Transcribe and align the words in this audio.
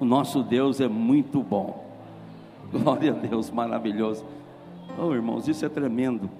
O 0.00 0.04
nosso 0.06 0.42
Deus 0.42 0.80
é 0.80 0.88
muito 0.88 1.42
bom. 1.42 1.84
Glória 2.72 3.12
a 3.12 3.14
Deus, 3.14 3.50
maravilhoso. 3.50 4.24
Oh, 4.98 5.12
irmãos, 5.12 5.46
isso 5.46 5.66
é 5.66 5.68
tremendo. 5.68 6.30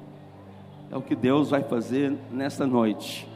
É 0.90 0.96
o 0.96 1.02
que 1.02 1.14
Deus 1.14 1.50
vai 1.50 1.62
fazer 1.62 2.16
nesta 2.32 2.66
noite. 2.66 3.28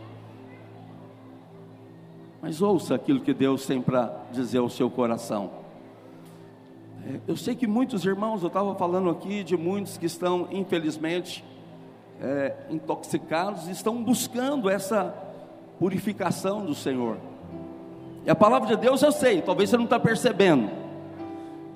Mas 2.41 2.63
ouça 2.63 2.95
aquilo 2.95 3.21
que 3.21 3.35
Deus 3.35 3.67
tem 3.67 3.83
para 3.83 4.25
dizer 4.33 4.59
ao 4.59 4.71
seu 4.71 4.89
coração. 4.89 5.51
É, 7.07 7.21
eu 7.29 7.37
sei 7.37 7.55
que 7.55 7.67
muitos 7.67 8.07
irmãos, 8.07 8.41
eu 8.41 8.49
estava 8.49 8.75
falando 8.77 9.11
aqui 9.11 9.45
de 9.45 9.59
muitos 9.59 9.99
que 9.99 10.07
estão, 10.07 10.49
infelizmente, 10.51 11.45
é, 12.19 12.55
intoxicados, 12.71 13.69
estão 13.69 14.03
buscando 14.03 14.71
essa 14.71 15.15
purificação 15.79 16.65
do 16.65 16.75
Senhor. 16.75 17.19
E 18.25 18.31
a 18.31 18.35
palavra 18.35 18.69
de 18.69 18.77
Deus 18.77 19.03
eu 19.03 19.13
sei, 19.13 19.43
talvez 19.43 19.71
você 19.71 19.77
não 19.77 19.85
está 19.85 20.01
percebendo, 20.01 20.71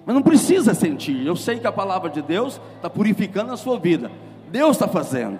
mas 0.06 0.14
não 0.14 0.22
precisa 0.22 0.72
sentir. 0.72 1.26
Eu 1.26 1.36
sei 1.36 1.58
que 1.58 1.66
a 1.66 1.72
palavra 1.72 2.08
de 2.08 2.22
Deus 2.22 2.58
está 2.76 2.88
purificando 2.88 3.52
a 3.52 3.56
sua 3.56 3.78
vida. 3.78 4.10
Deus 4.50 4.72
está 4.72 4.88
fazendo. 4.88 5.38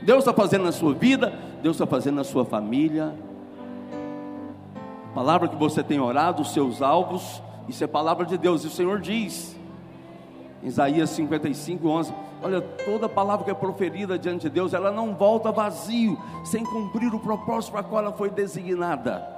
Deus 0.00 0.20
está 0.20 0.32
fazendo 0.32 0.64
na 0.64 0.72
sua 0.72 0.94
vida, 0.94 1.32
Deus 1.62 1.76
está 1.76 1.86
fazendo 1.86 2.16
na 2.16 2.24
sua 2.24 2.44
família. 2.44 3.14
A 5.10 5.14
palavra 5.14 5.48
que 5.48 5.56
você 5.56 5.82
tem 5.82 6.00
orado, 6.00 6.40
os 6.40 6.52
seus 6.54 6.80
alvos, 6.80 7.42
isso 7.68 7.84
é 7.84 7.86
palavra 7.86 8.24
de 8.24 8.38
Deus. 8.38 8.64
E 8.64 8.68
o 8.68 8.70
Senhor 8.70 9.00
diz, 9.00 9.54
em 10.62 10.68
Isaías 10.68 11.10
55, 11.10 11.86
11: 11.86 12.14
Olha, 12.42 12.60
toda 12.60 13.08
palavra 13.08 13.44
que 13.44 13.50
é 13.50 13.54
proferida 13.54 14.18
diante 14.18 14.42
de 14.42 14.50
Deus, 14.50 14.72
ela 14.72 14.90
não 14.90 15.14
volta 15.14 15.52
vazio, 15.52 16.18
sem 16.44 16.64
cumprir 16.64 17.12
o 17.12 17.18
propósito 17.18 17.72
para 17.72 17.82
qual 17.82 18.02
ela 18.02 18.12
foi 18.12 18.30
designada. 18.30 19.37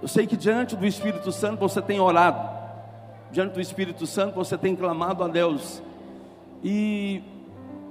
Eu 0.00 0.08
sei 0.08 0.26
que 0.26 0.36
diante 0.36 0.74
do 0.76 0.86
Espírito 0.86 1.30
Santo 1.30 1.58
você 1.58 1.82
tem 1.82 2.00
orado, 2.00 2.48
diante 3.30 3.52
do 3.52 3.60
Espírito 3.60 4.06
Santo 4.06 4.34
você 4.34 4.56
tem 4.56 4.74
clamado 4.74 5.22
a 5.22 5.28
Deus, 5.28 5.82
e 6.64 7.22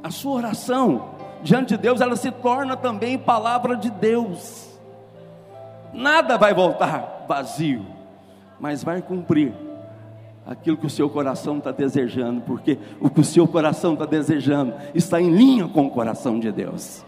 a 0.03 0.09
sua 0.09 0.34
oração 0.34 1.16
diante 1.44 1.69
de 1.69 1.78
Deus 1.78 2.02
ela 2.02 2.16
se 2.16 2.31
torna 2.31 2.75
também 2.75 3.17
palavra 3.17 3.75
de 3.75 3.89
Deus. 3.89 4.67
Nada 5.94 6.38
vai 6.38 6.53
voltar 6.53 7.25
vazio, 7.28 7.86
mas 8.59 8.84
vai 8.84 9.02
cumprir 9.02 9.53
aquilo 10.45 10.78
que 10.78 10.88
o 10.88 10.89
seu 10.89 11.09
coração 11.09 11.59
está 11.59 11.72
desejando, 11.72 12.41
porque 12.41 12.78
o 13.00 13.09
que 13.09 13.22
o 13.22 13.23
seu 13.23 13.47
coração 13.47 13.94
está 13.94 14.06
desejando 14.06 14.73
está 14.95 15.22
em 15.22 15.30
linha 15.30 15.67
com 15.67 15.86
o 15.86 15.91
coração 15.91 16.39
de 16.39 16.52
Deus. 16.52 17.06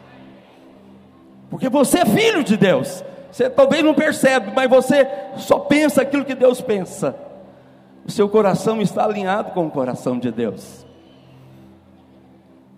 Porque 1.50 1.68
você 1.68 2.00
é 2.00 2.06
filho 2.06 2.44
de 2.44 2.56
Deus, 2.56 3.04
você 3.32 3.50
talvez 3.50 3.84
não 3.84 3.94
percebe, 3.94 4.52
mas 4.54 4.70
você 4.70 5.08
só 5.38 5.58
pensa 5.60 6.02
aquilo 6.02 6.26
que 6.26 6.36
Deus 6.36 6.60
pensa. 6.60 7.16
O 8.06 8.12
seu 8.12 8.28
coração 8.28 8.82
está 8.82 9.06
alinhado 9.06 9.52
com 9.52 9.68
o 9.68 9.72
coração 9.72 10.20
de 10.20 10.32
Deus. 10.32 10.86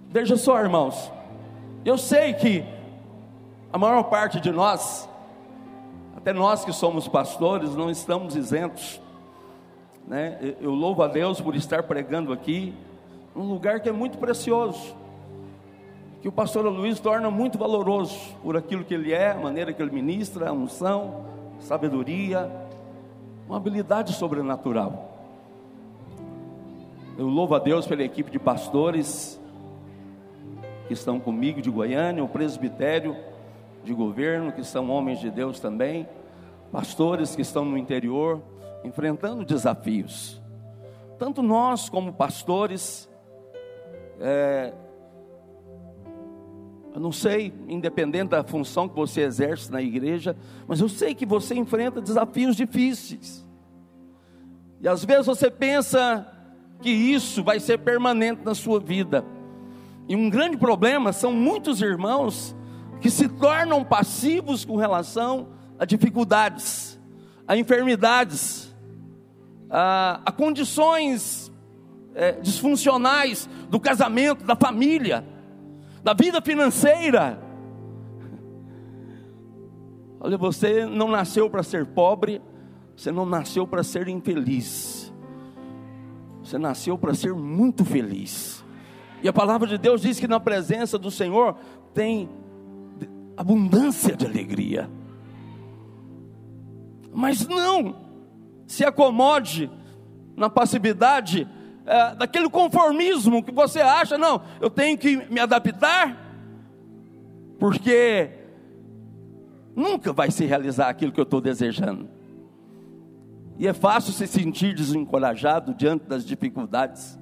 Veja 0.09 0.37
só, 0.37 0.59
irmãos. 0.59 1.11
Eu 1.83 1.97
sei 1.97 2.33
que 2.33 2.63
a 3.71 3.77
maior 3.77 4.03
parte 4.03 4.39
de 4.39 4.51
nós, 4.51 5.09
até 6.15 6.31
nós 6.31 6.63
que 6.63 6.71
somos 6.71 7.07
pastores, 7.07 7.75
não 7.75 7.89
estamos 7.89 8.35
isentos. 8.35 9.01
Né? 10.07 10.55
Eu 10.61 10.71
louvo 10.71 11.01
a 11.01 11.07
Deus 11.07 11.41
por 11.41 11.55
estar 11.55 11.83
pregando 11.83 12.31
aqui, 12.31 12.75
num 13.35 13.49
lugar 13.49 13.79
que 13.79 13.89
é 13.89 13.91
muito 13.91 14.17
precioso 14.19 14.95
que 16.23 16.29
o 16.29 16.31
pastor 16.31 16.63
Luiz 16.63 17.01
torna 17.01 17.29
muito 17.29 17.57
valoroso 17.57 18.17
por 18.41 18.55
aquilo 18.55 18.85
que 18.85 18.93
ele 18.93 19.11
é, 19.11 19.31
a 19.31 19.37
maneira 19.37 19.73
que 19.73 19.81
ele 19.81 19.91
ministra, 19.91 20.47
a 20.47 20.53
unção, 20.53 21.25
sabedoria, 21.59 22.49
uma 23.45 23.57
habilidade 23.57 24.13
sobrenatural. 24.13 25.17
Eu 27.17 27.27
louvo 27.27 27.55
a 27.55 27.59
Deus 27.59 27.85
pela 27.85 28.03
equipe 28.03 28.31
de 28.31 28.39
pastores 28.39 29.37
que 30.87 30.93
estão 30.93 31.19
comigo 31.19 31.61
de 31.61 31.69
Goiânia, 31.69 32.23
o 32.23 32.29
presbitério 32.29 33.17
de 33.83 33.93
governo, 33.93 34.53
que 34.53 34.63
são 34.63 34.89
homens 34.89 35.19
de 35.19 35.29
Deus 35.29 35.59
também, 35.59 36.07
pastores 36.71 37.35
que 37.35 37.41
estão 37.41 37.65
no 37.65 37.77
interior, 37.77 38.41
enfrentando 38.85 39.43
desafios. 39.43 40.41
Tanto 41.19 41.43
nós, 41.43 41.89
como 41.89 42.13
pastores, 42.13 43.09
é, 44.21 44.73
eu 46.93 47.01
não 47.01 47.11
sei, 47.11 47.51
independente 47.67 48.29
da 48.29 48.43
função 48.43 48.87
que 48.87 48.95
você 48.95 49.21
exerce 49.21 49.71
na 49.71 49.81
igreja, 49.81 50.37
mas 50.67 50.79
eu 50.79 50.87
sei 50.87 51.15
que 51.15 51.25
você 51.25 51.55
enfrenta 51.55 51.99
desafios 51.99 52.55
difíceis. 52.55 53.43
E 54.79 54.87
às 54.87 55.03
vezes 55.03 55.25
você 55.25 55.49
pensa 55.49 56.27
que 56.81 56.91
isso 56.91 57.43
vai 57.43 57.59
ser 57.59 57.79
permanente 57.79 58.41
na 58.45 58.53
sua 58.53 58.79
vida. 58.79 59.25
E 60.07 60.15
um 60.15 60.29
grande 60.29 60.55
problema 60.55 61.11
são 61.11 61.33
muitos 61.33 61.81
irmãos 61.81 62.55
que 63.01 63.09
se 63.09 63.27
tornam 63.27 63.83
passivos 63.83 64.63
com 64.63 64.75
relação 64.75 65.47
a 65.79 65.85
dificuldades, 65.85 66.99
a 67.47 67.57
enfermidades, 67.57 68.73
a, 69.67 70.21
a 70.23 70.31
condições 70.31 71.51
é, 72.13 72.33
disfuncionais 72.33 73.49
do 73.69 73.79
casamento, 73.79 74.43
da 74.43 74.55
família 74.55 75.32
da 76.03 76.13
vida 76.13 76.41
financeira. 76.41 77.41
Olha, 80.19 80.37
você 80.37 80.85
não 80.85 81.07
nasceu 81.07 81.49
para 81.49 81.63
ser 81.63 81.85
pobre, 81.85 82.41
você 82.95 83.11
não 83.11 83.25
nasceu 83.25 83.65
para 83.65 83.83
ser 83.83 84.07
infeliz, 84.07 85.11
você 86.43 86.57
nasceu 86.57 86.97
para 86.97 87.13
ser 87.13 87.33
muito 87.33 87.83
feliz. 87.85 88.63
E 89.21 89.27
a 89.27 89.33
palavra 89.33 89.67
de 89.67 89.77
Deus 89.77 90.01
diz 90.01 90.19
que 90.19 90.27
na 90.27 90.39
presença 90.39 90.99
do 90.99 91.09
Senhor 91.09 91.55
tem 91.93 92.29
abundância 93.37 94.15
de 94.15 94.25
alegria. 94.25 94.89
Mas 97.13 97.47
não 97.47 97.95
se 98.67 98.83
acomode 98.83 99.71
na 100.35 100.49
passividade 100.49 101.47
é, 101.85 102.15
daquele 102.15 102.49
conformismo 102.49 103.43
que 103.43 103.51
você 103.51 103.81
acha, 103.81 104.17
não, 104.17 104.41
eu 104.61 104.69
tenho 104.69 104.97
que 104.97 105.17
me 105.29 105.39
adaptar, 105.39 106.17
porque 107.59 108.29
nunca 109.75 110.13
vai 110.13 110.31
se 110.31 110.45
realizar 110.45 110.89
aquilo 110.89 111.11
que 111.11 111.19
eu 111.19 111.23
estou 111.23 111.41
desejando. 111.41 112.09
E 113.57 113.67
é 113.67 113.73
fácil 113.73 114.13
se 114.13 114.25
sentir 114.25 114.73
desencorajado 114.73 115.73
diante 115.73 116.05
das 116.05 116.25
dificuldades, 116.25 117.19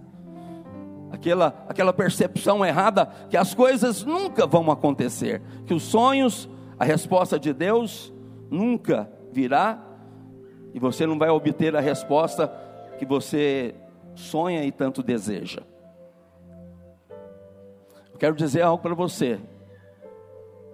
aquela, 1.12 1.66
aquela 1.68 1.92
percepção 1.92 2.66
errada 2.66 3.08
que 3.30 3.36
as 3.36 3.54
coisas 3.54 4.04
nunca 4.04 4.48
vão 4.48 4.72
acontecer, 4.72 5.42
que 5.66 5.74
os 5.74 5.84
sonhos, 5.84 6.50
a 6.80 6.86
resposta 6.86 7.40
de 7.40 7.52
Deus 7.52 8.14
nunca 8.50 9.12
virá, 9.32 9.82
e 10.74 10.80
você 10.80 11.06
não 11.06 11.18
vai 11.18 11.30
obter 11.30 11.76
a 11.76 11.82
resposta 11.82 12.48
que 12.98 13.06
você 13.06 13.76
sonha 14.22 14.64
e 14.64 14.72
tanto 14.72 15.04
deseja. 15.04 15.62
Eu 18.14 18.18
quero 18.20 18.36
dizer 18.36 18.62
algo 18.62 18.82
para 18.82 18.94
você, 18.94 19.40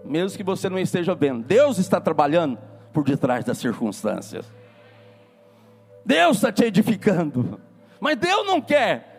mesmo 0.03 0.38
que 0.38 0.44
você 0.44 0.69
não 0.69 0.78
esteja 0.78 1.16
vendo, 1.16 1.44
Deus 1.44 1.78
está 1.78 2.00
trabalhando 2.00 2.57
por 2.94 3.03
detrás 3.03 3.44
das 3.44 3.57
circunstâncias. 3.57 4.46
Deus 6.06 6.38
está 6.38 6.52
te 6.52 6.63
edificando, 6.63 7.59
mas 8.00 8.18
Deus 8.18 8.46
não 8.46 8.62
quer 8.62 9.18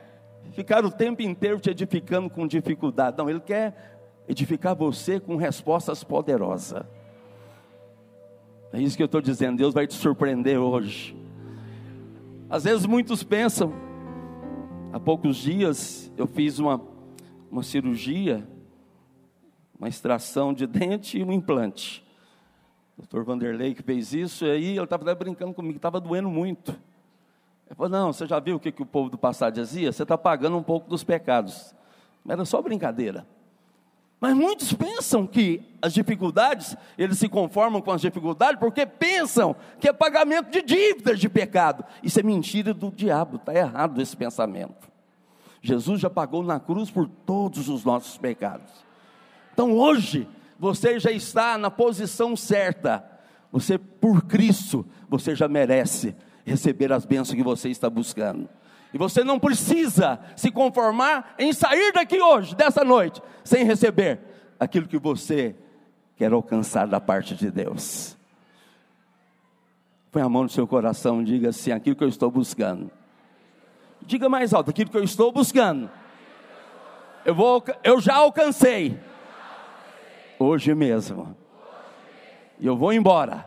ficar 0.53 0.85
o 0.85 0.91
tempo 0.91 1.23
inteiro 1.23 1.61
te 1.61 1.71
edificando 1.71 2.31
com 2.31 2.47
dificuldade, 2.47 3.17
não, 3.19 3.29
Ele 3.29 3.41
quer 3.41 3.99
edificar 4.27 4.75
você 4.75 5.21
com 5.21 5.37
respostas 5.37 6.03
poderosas. 6.03 6.83
É 8.73 8.81
isso 8.81 8.97
que 8.97 9.03
eu 9.03 9.07
estou 9.07 9.21
dizendo, 9.21 9.57
Deus 9.57 9.73
vai 9.73 9.87
te 9.87 9.95
surpreender 9.95 10.59
hoje. 10.59 11.17
Às 12.51 12.65
vezes 12.65 12.87
muitos 12.87 13.23
pensam, 13.23 13.73
Há 14.91 14.99
poucos 14.99 15.37
dias 15.37 16.11
eu 16.17 16.27
fiz 16.27 16.59
uma, 16.59 16.81
uma 17.51 17.63
cirurgia, 17.63 18.49
uma 19.79 19.87
extração 19.87 20.55
de 20.55 20.65
dente 20.67 21.19
e 21.19 21.23
um 21.23 21.31
implante. 21.31 22.03
O 22.97 23.03
doutor 23.03 23.23
Vanderlei 23.23 23.75
que 23.75 23.83
fez 23.83 24.15
isso, 24.15 24.47
e 24.47 24.51
aí 24.51 24.65
ele 24.77 24.85
estava 24.85 25.15
brincando 25.15 25.53
comigo, 25.53 25.77
estava 25.77 26.01
doendo 26.01 26.31
muito. 26.31 26.71
Ele 27.67 27.75
falou, 27.77 27.91
não, 27.91 28.13
você 28.15 28.27
já 28.27 28.41
viu 28.41 28.57
o 28.57 28.61
que, 28.61 28.73
que 28.73 28.83
o 28.83 28.87
povo 28.87 29.11
do 29.11 29.19
passado 29.19 29.55
dizia? 29.55 29.93
Você 29.93 30.03
está 30.03 30.17
pagando 30.17 30.57
um 30.57 30.63
pouco 30.63 30.89
dos 30.89 31.05
pecados. 31.05 31.75
Era 32.27 32.45
só 32.47 32.63
brincadeira. 32.63 33.27
Mas 34.21 34.35
muitos 34.35 34.73
pensam 34.73 35.27
que 35.27 35.63
as 35.81 35.93
dificuldades, 35.95 36.77
eles 36.97 37.19
se 37.19 37.29
conformam 37.29 37.81
com 37.81 37.93
as 37.93 38.01
dificuldades 38.01 38.59
porque 38.59 38.85
pensam 38.85 39.55
que 39.79 39.89
é 39.89 39.93
pagamento 39.93 40.51
de 40.51 40.61
dívidas 40.61 41.21
de 41.21 41.29
pecado. 41.29 41.85
Isso 42.03 42.19
é 42.19 42.23
mentira 42.23 42.75
do 42.75 42.91
diabo, 42.91 43.37
está 43.37 43.55
errado 43.55 44.03
esse 44.03 44.17
pensamento. 44.17 44.89
Jesus 45.63 46.01
já 46.01 46.11
pagou 46.11 46.43
na 46.43 46.59
cruz 46.59 46.91
por 46.91 47.09
todos 47.09 47.69
os 47.69 47.85
nossos 47.85 48.19
pecados. 48.19 48.71
Então 49.53 49.73
hoje, 49.73 50.29
você 50.59 50.99
já 50.99 51.13
está 51.13 51.57
na 51.57 51.71
posição 51.71 52.37
certa, 52.37 53.05
Você, 53.51 53.79
por 53.79 54.23
Cristo, 54.25 54.85
você 55.09 55.35
já 55.35 55.49
merece 55.49 56.15
receber 56.45 56.93
as 56.93 57.07
bênçãos 57.07 57.35
que 57.35 57.43
você 57.43 57.71
está 57.71 57.89
buscando. 57.89 58.49
E 58.93 58.99
você 58.99 59.23
não 59.23 59.39
precisa 59.39 60.19
se 60.35 60.51
conformar 60.51 61.35
em 61.39 61.53
sair 61.53 61.93
daqui 61.93 62.21
hoje, 62.21 62.55
dessa 62.55 62.85
noite, 62.85 63.21
sem 63.45 63.65
receber 63.65 64.21
aquilo 64.59 64.89
que 64.89 64.99
você 64.99 65.55
quer 66.17 66.33
alcançar 66.33 66.87
da 66.87 67.01
parte 67.01 67.35
de 67.35 67.51
Deus. 67.51 68.17
Põe 70.11 70.23
a 70.23 70.29
mão 70.29 70.45
no 70.45 70.49
seu 70.49 70.67
coração 70.67 71.21
e 71.21 71.25
diga 71.25 71.51
assim: 71.51 71.71
aquilo 71.71 71.95
que 71.95 72.05
eu 72.05 72.09
estou 72.09 72.31
buscando. 72.31 72.91
Diga 74.03 74.29
mais 74.29 74.55
alto: 74.55 74.71
aquilo 74.71 74.91
que 74.91 74.97
eu 74.97 75.05
estou 75.05 75.31
buscando. 75.31 75.91
Eu, 77.25 77.35
vou, 77.35 77.63
eu 77.85 78.01
já 78.01 78.17
alcancei. 78.17 78.99
Hoje 80.39 80.75
mesmo. 80.75 81.37
E 82.59 82.67
eu 82.67 82.77
vou 82.77 82.93
embora. 82.93 83.45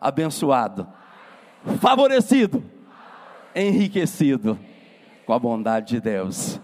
Abençoado. 0.00 0.86
Favorecido. 1.80 2.62
Enriquecido. 3.56 4.58
Com 5.24 5.32
a 5.32 5.38
bondade 5.38 5.94
de 5.94 6.00
Deus. 6.00 6.60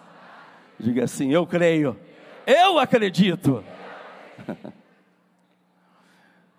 Diga 0.79 1.05
assim: 1.05 1.33
eu 1.33 1.47
creio. 1.47 1.99
Eu 2.47 2.79
acredito. 2.79 3.65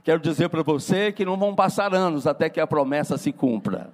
Quero 0.04 0.20
dizer 0.20 0.50
para 0.50 0.64
você 0.64 1.14
que 1.14 1.24
não 1.24 1.38
vão 1.38 1.56
passar 1.56 1.94
anos 1.94 2.28
até 2.28 2.50
que 2.50 2.60
a 2.60 2.68
promessa 2.68 3.18
se 3.18 3.32
cumpra. 3.32 3.90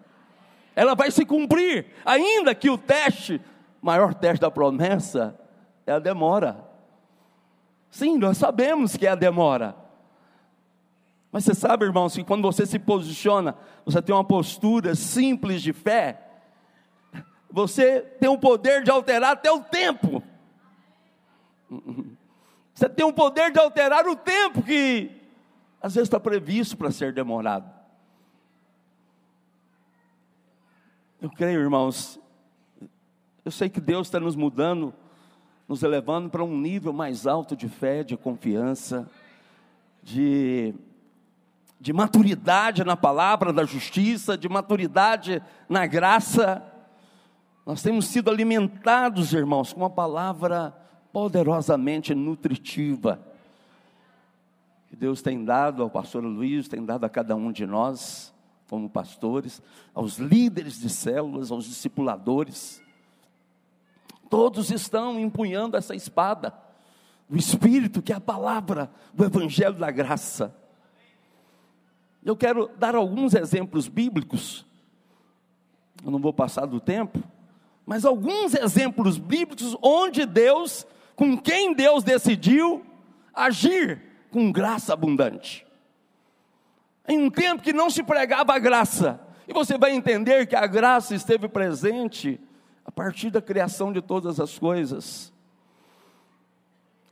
Ela 0.76 0.96
vai 0.96 1.12
se 1.12 1.26
cumprir, 1.26 1.88
ainda 2.06 2.56
que 2.56 2.70
o 2.70 2.78
teste, 2.78 3.40
maior 3.82 4.14
teste 4.14 4.42
da 4.42 4.50
promessa, 4.50 5.38
é 5.86 5.92
a 5.92 6.00
demora. 6.00 6.64
Sim, 7.92 8.18
nós 8.18 8.38
sabemos 8.38 8.96
que 8.96 9.06
é 9.06 9.10
a 9.10 9.16
demora. 9.16 9.76
Mas 11.32 11.44
você 11.44 11.54
sabe, 11.54 11.86
irmãos, 11.86 12.16
que 12.16 12.24
quando 12.24 12.42
você 12.42 12.66
se 12.66 12.80
posiciona, 12.80 13.56
você 13.86 14.02
tem 14.02 14.16
uma 14.16 14.24
postura 14.24 14.96
simples 14.96 15.62
de 15.62 15.74
fé, 15.74 16.29
você 17.52 18.02
tem 18.02 18.30
o 18.30 18.38
poder 18.38 18.84
de 18.84 18.92
alterar 18.92 19.32
até 19.32 19.52
o 19.52 19.62
tempo. 19.62 20.22
Você 22.74 22.88
tem 22.88 23.06
o 23.06 23.14
poder 23.14 23.52
de 23.52 23.60
alterar 23.60 24.08
o 24.08 24.16
tempo 24.16 24.62
que 24.62 25.12
às 25.82 25.96
vezes 25.96 26.08
está 26.08 26.20
previsto 26.20 26.78
para 26.78 26.92
ser 26.92 27.14
demorado. 27.14 27.70
Eu 31.22 31.30
creio, 31.30 31.60
irmãos, 31.60 32.20
eu 33.44 33.52
sei 33.52 33.68
que 33.68 33.82
Deus 33.82 34.08
está 34.08 34.20
nos 34.20 34.36
mudando, 34.36 34.94
nos 35.68 35.84
elevando 35.84 36.30
para 36.30 36.44
um 36.44 36.58
nível 36.58 36.94
mais 36.94 37.28
alto 37.28 37.56
de 37.56 37.68
fé, 37.68 38.04
de 38.04 38.16
confiança, 38.16 39.10
de, 40.02 40.74
de 41.80 41.92
maturidade 41.92 42.84
na 42.84 42.96
palavra 42.96 43.52
da 43.52 43.66
justiça, 43.66 44.38
de 44.38 44.48
maturidade 44.48 45.44
na 45.68 45.86
graça. 45.86 46.64
Nós 47.70 47.84
temos 47.84 48.08
sido 48.08 48.32
alimentados, 48.32 49.32
irmãos, 49.32 49.74
com 49.74 49.82
uma 49.82 49.92
palavra 49.92 50.76
poderosamente 51.14 52.16
nutritiva 52.16 53.24
que 54.88 54.96
Deus 54.96 55.22
tem 55.22 55.46
dado 55.46 55.84
ao 55.84 55.90
pastor 55.92 56.24
Luiz, 56.24 56.68
tem 56.68 56.84
dado 56.84 57.04
a 57.04 57.10
cada 57.10 57.36
um 57.36 57.52
de 57.52 57.68
nós, 57.68 58.34
como 58.68 58.90
pastores, 58.90 59.62
aos 59.94 60.18
líderes 60.18 60.80
de 60.80 60.90
células, 60.90 61.52
aos 61.52 61.66
discipuladores. 61.66 62.82
Todos 64.32 64.72
estão 64.72 65.20
empunhando 65.20 65.78
essa 65.78 65.94
espada 65.94 66.52
do 67.30 67.38
Espírito, 67.38 68.02
que 68.02 68.12
é 68.12 68.16
a 68.16 68.20
palavra 68.20 68.90
do 69.14 69.24
Evangelho 69.24 69.76
da 69.76 69.92
Graça. 69.92 70.56
Eu 72.26 72.36
quero 72.36 72.72
dar 72.80 72.96
alguns 72.96 73.36
exemplos 73.36 73.88
bíblicos, 73.88 74.66
eu 76.04 76.10
não 76.10 76.18
vou 76.18 76.34
passar 76.34 76.66
do 76.66 76.80
tempo, 76.80 77.24
mas 77.90 78.06
alguns 78.06 78.54
exemplos 78.54 79.18
bíblicos 79.18 79.76
onde 79.82 80.24
Deus, 80.24 80.86
com 81.16 81.36
quem 81.36 81.74
Deus 81.74 82.04
decidiu 82.04 82.86
agir 83.34 84.00
com 84.30 84.52
graça 84.52 84.94
abundante. 84.94 85.66
Em 87.08 87.18
um 87.18 87.32
tempo 87.32 87.64
que 87.64 87.74
não 87.74 87.90
se 87.90 88.04
pregava 88.04 88.54
a 88.54 88.60
graça, 88.60 89.20
e 89.48 89.54
você 89.54 89.76
vai 89.76 89.92
entender 89.92 90.46
que 90.46 90.56
a 90.56 90.68
graça 90.68 91.16
esteve 91.16 91.48
presente 91.48 92.40
a 92.86 92.92
partir 92.92 93.32
da 93.32 93.42
criação 93.42 93.92
de 93.92 94.04
todas 94.04 94.40
as 94.40 94.60
coisas. 94.60 95.34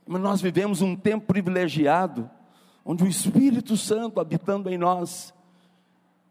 Mas 0.06 0.22
nós 0.22 0.40
vivemos 0.40 0.80
um 0.80 0.94
tempo 0.94 1.26
privilegiado, 1.26 2.30
onde 2.84 3.02
o 3.02 3.08
Espírito 3.08 3.76
Santo 3.76 4.20
habitando 4.20 4.70
em 4.70 4.78
nós, 4.78 5.34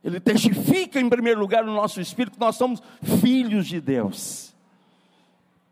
ele 0.07 0.21
testifica 0.21 1.01
em 1.01 1.09
primeiro 1.09 1.37
lugar 1.37 1.65
no 1.65 1.73
nosso 1.73 1.99
espírito 1.99 2.35
que 2.35 2.39
nós 2.39 2.55
somos 2.55 2.81
filhos 3.19 3.67
de 3.67 3.81
Deus. 3.81 4.55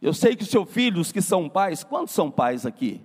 Eu 0.01 0.13
sei 0.13 0.35
que 0.35 0.43
seus 0.43 0.69
filhos 0.69 1.09
que 1.09 1.21
são 1.21 1.47
pais, 1.47 1.85
quantos 1.85 2.13
são 2.13 2.29
pais 2.29 2.65
aqui? 2.65 3.01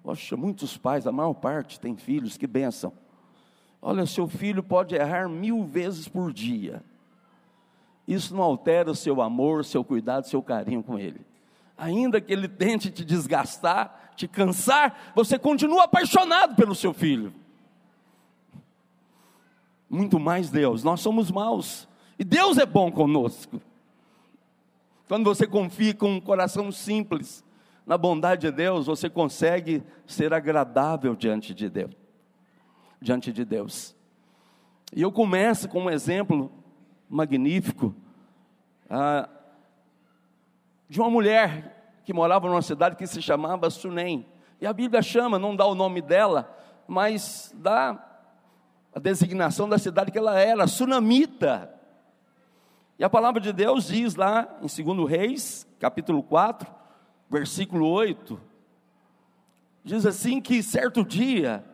Poxa, 0.00 0.36
muitos 0.36 0.76
pais, 0.76 1.08
a 1.08 1.12
maior 1.12 1.34
parte 1.34 1.80
tem 1.80 1.96
filhos, 1.96 2.36
que 2.36 2.46
benção. 2.46 2.92
Olha, 3.82 4.06
seu 4.06 4.28
filho 4.28 4.62
pode 4.62 4.94
errar 4.94 5.28
mil 5.28 5.64
vezes 5.64 6.06
por 6.06 6.32
dia. 6.32 6.80
Isso 8.06 8.32
não 8.32 8.44
altera 8.44 8.92
o 8.92 8.94
seu 8.94 9.20
amor, 9.20 9.64
seu 9.64 9.82
cuidado, 9.82 10.28
seu 10.28 10.40
carinho 10.40 10.84
com 10.84 10.96
ele. 10.96 11.20
Ainda 11.76 12.20
que 12.20 12.32
ele 12.32 12.46
tente 12.46 12.92
te 12.92 13.04
desgastar, 13.04 14.12
te 14.14 14.28
cansar, 14.28 15.12
você 15.16 15.36
continua 15.36 15.82
apaixonado 15.82 16.54
pelo 16.54 16.76
seu 16.76 16.94
filho. 16.94 17.34
Muito 19.94 20.18
mais 20.18 20.50
Deus, 20.50 20.82
nós 20.82 21.00
somos 21.00 21.30
maus. 21.30 21.88
E 22.18 22.24
Deus 22.24 22.58
é 22.58 22.66
bom 22.66 22.90
conosco. 22.90 23.62
Quando 25.06 25.24
você 25.24 25.46
confia 25.46 25.94
com 25.94 26.16
um 26.16 26.20
coração 26.20 26.72
simples, 26.72 27.44
na 27.86 27.96
bondade 27.96 28.40
de 28.40 28.50
Deus, 28.50 28.86
você 28.86 29.08
consegue 29.08 29.84
ser 30.04 30.34
agradável 30.34 31.14
diante 31.14 31.54
de 31.54 31.70
Deus. 31.70 31.92
Diante 33.00 33.32
de 33.32 33.44
Deus. 33.44 33.94
E 34.92 35.00
eu 35.00 35.12
começo 35.12 35.68
com 35.68 35.82
um 35.82 35.90
exemplo 35.90 36.50
magnífico 37.08 37.94
ah, 38.90 39.28
de 40.88 41.00
uma 41.00 41.08
mulher 41.08 42.00
que 42.04 42.12
morava 42.12 42.48
numa 42.48 42.62
cidade 42.62 42.96
que 42.96 43.06
se 43.06 43.22
chamava 43.22 43.70
Sunem. 43.70 44.26
E 44.60 44.66
a 44.66 44.72
Bíblia 44.72 45.02
chama, 45.02 45.38
não 45.38 45.54
dá 45.54 45.64
o 45.66 45.74
nome 45.76 46.02
dela, 46.02 46.52
mas 46.88 47.54
dá 47.56 48.10
a 48.94 49.00
designação 49.00 49.68
da 49.68 49.76
cidade 49.76 50.12
que 50.12 50.18
ela 50.18 50.38
era, 50.38 50.68
Sunamita. 50.68 51.68
E 52.96 53.02
a 53.02 53.10
palavra 53.10 53.40
de 53.40 53.52
Deus 53.52 53.88
diz 53.88 54.14
lá 54.14 54.56
em 54.62 54.84
2 54.84 55.10
Reis, 55.10 55.66
capítulo 55.80 56.22
4, 56.22 56.72
versículo 57.28 57.88
8, 57.88 58.40
diz 59.82 60.06
assim: 60.06 60.40
que 60.40 60.62
certo 60.62 61.04
dia 61.04 61.64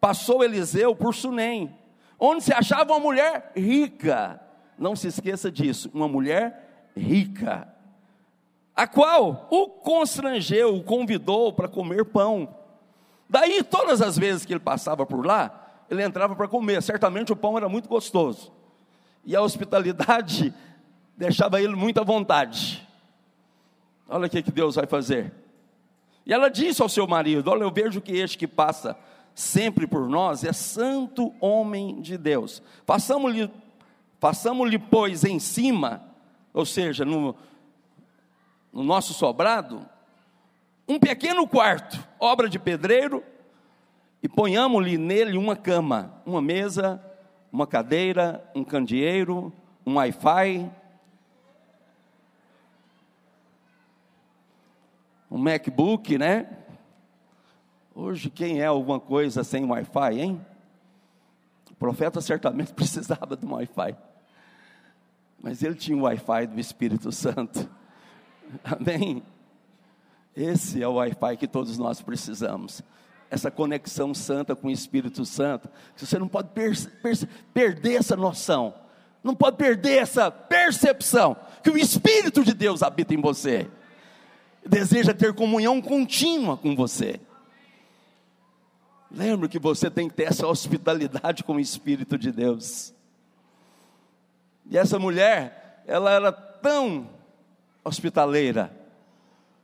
passou 0.00 0.44
Eliseu 0.44 0.94
por 0.94 1.12
Sunem, 1.14 1.76
onde 2.16 2.44
se 2.44 2.54
achava 2.54 2.92
uma 2.92 3.00
mulher 3.00 3.50
rica, 3.56 4.40
não 4.78 4.94
se 4.94 5.08
esqueça 5.08 5.50
disso, 5.50 5.90
uma 5.92 6.06
mulher 6.06 6.90
rica, 6.96 7.66
a 8.74 8.86
qual 8.86 9.48
o 9.50 9.66
constrangeu, 9.66 10.76
o 10.76 10.84
convidou 10.84 11.52
para 11.52 11.66
comer 11.66 12.04
pão. 12.04 12.56
Daí, 13.28 13.64
todas 13.64 14.00
as 14.00 14.16
vezes 14.16 14.46
que 14.46 14.52
ele 14.52 14.60
passava 14.60 15.04
por 15.04 15.26
lá, 15.26 15.61
ele 15.92 16.02
entrava 16.02 16.34
para 16.34 16.48
comer, 16.48 16.82
certamente 16.82 17.32
o 17.32 17.36
pão 17.36 17.58
era 17.58 17.68
muito 17.68 17.86
gostoso, 17.86 18.50
e 19.26 19.36
a 19.36 19.42
hospitalidade 19.42 20.52
deixava 21.14 21.60
ele 21.60 21.76
muito 21.76 22.00
à 22.00 22.04
vontade. 22.04 22.88
Olha 24.08 24.26
o 24.26 24.30
que, 24.30 24.42
Deus 24.42 24.76
vai 24.76 24.86
fazer. 24.86 25.30
E 26.24 26.32
ela 26.32 26.48
disse 26.48 26.80
ao 26.80 26.88
seu 26.88 27.06
marido: 27.06 27.50
Olha, 27.50 27.64
eu 27.64 27.70
vejo 27.70 28.00
que 28.00 28.12
este 28.12 28.38
que 28.38 28.46
passa 28.46 28.96
sempre 29.34 29.86
por 29.86 30.08
nós 30.08 30.44
é 30.44 30.52
santo 30.52 31.34
homem 31.38 32.00
de 32.00 32.16
Deus. 32.16 32.62
Façamos-lhe, 32.86 33.50
façamos-lhe 34.18 34.78
pois, 34.78 35.24
em 35.24 35.38
cima, 35.38 36.02
ou 36.54 36.64
seja, 36.64 37.04
no, 37.04 37.36
no 38.72 38.82
nosso 38.82 39.12
sobrado, 39.12 39.86
um 40.88 40.98
pequeno 40.98 41.46
quarto, 41.46 42.02
obra 42.18 42.48
de 42.48 42.58
pedreiro, 42.58 43.22
e 44.22 44.28
ponhamos-lhe 44.28 44.96
nele 44.96 45.36
uma 45.36 45.56
cama, 45.56 46.22
uma 46.24 46.40
mesa, 46.40 47.02
uma 47.50 47.66
cadeira, 47.66 48.48
um 48.54 48.62
candeeiro, 48.62 49.52
um 49.84 49.96
Wi-Fi, 49.96 50.70
um 55.28 55.38
MacBook, 55.38 56.16
né? 56.16 56.46
Hoje, 57.94 58.30
quem 58.30 58.60
é 58.60 58.66
alguma 58.66 59.00
coisa 59.00 59.42
sem 59.42 59.64
Wi-Fi, 59.64 60.20
hein? 60.20 60.46
O 61.70 61.74
profeta 61.74 62.20
certamente 62.20 62.72
precisava 62.74 63.36
de 63.36 63.44
um 63.44 63.54
Wi-Fi, 63.54 63.96
mas 65.42 65.62
ele 65.64 65.74
tinha 65.74 65.98
o 65.98 66.02
Wi-Fi 66.02 66.46
do 66.46 66.60
Espírito 66.60 67.10
Santo, 67.10 67.68
amém? 68.62 69.20
Esse 70.36 70.80
é 70.80 70.86
o 70.86 70.94
Wi-Fi 70.94 71.36
que 71.36 71.48
todos 71.48 71.76
nós 71.76 72.00
precisamos. 72.00 72.82
Essa 73.32 73.50
conexão 73.50 74.12
santa 74.12 74.54
com 74.54 74.68
o 74.68 74.70
Espírito 74.70 75.24
Santo. 75.24 75.66
Você 75.96 76.18
não 76.18 76.28
pode 76.28 76.50
per 76.50 76.70
per 77.00 77.26
perder 77.54 77.94
essa 77.94 78.14
noção, 78.14 78.74
não 79.24 79.34
pode 79.34 79.56
perder 79.56 80.02
essa 80.02 80.30
percepção 80.30 81.34
que 81.62 81.70
o 81.70 81.78
Espírito 81.78 82.44
de 82.44 82.52
Deus 82.52 82.82
habita 82.82 83.14
em 83.14 83.20
você, 83.22 83.70
deseja 84.66 85.14
ter 85.14 85.32
comunhão 85.32 85.80
contínua 85.80 86.58
com 86.58 86.76
você. 86.76 87.18
Lembre 89.10 89.48
que 89.48 89.58
você 89.58 89.90
tem 89.90 90.10
que 90.10 90.14
ter 90.14 90.24
essa 90.24 90.46
hospitalidade 90.46 91.42
com 91.42 91.54
o 91.54 91.60
Espírito 91.60 92.18
de 92.18 92.30
Deus. 92.30 92.92
E 94.70 94.76
essa 94.76 94.98
mulher, 94.98 95.82
ela 95.86 96.10
era 96.10 96.30
tão 96.30 97.08
hospitaleira, 97.82 98.76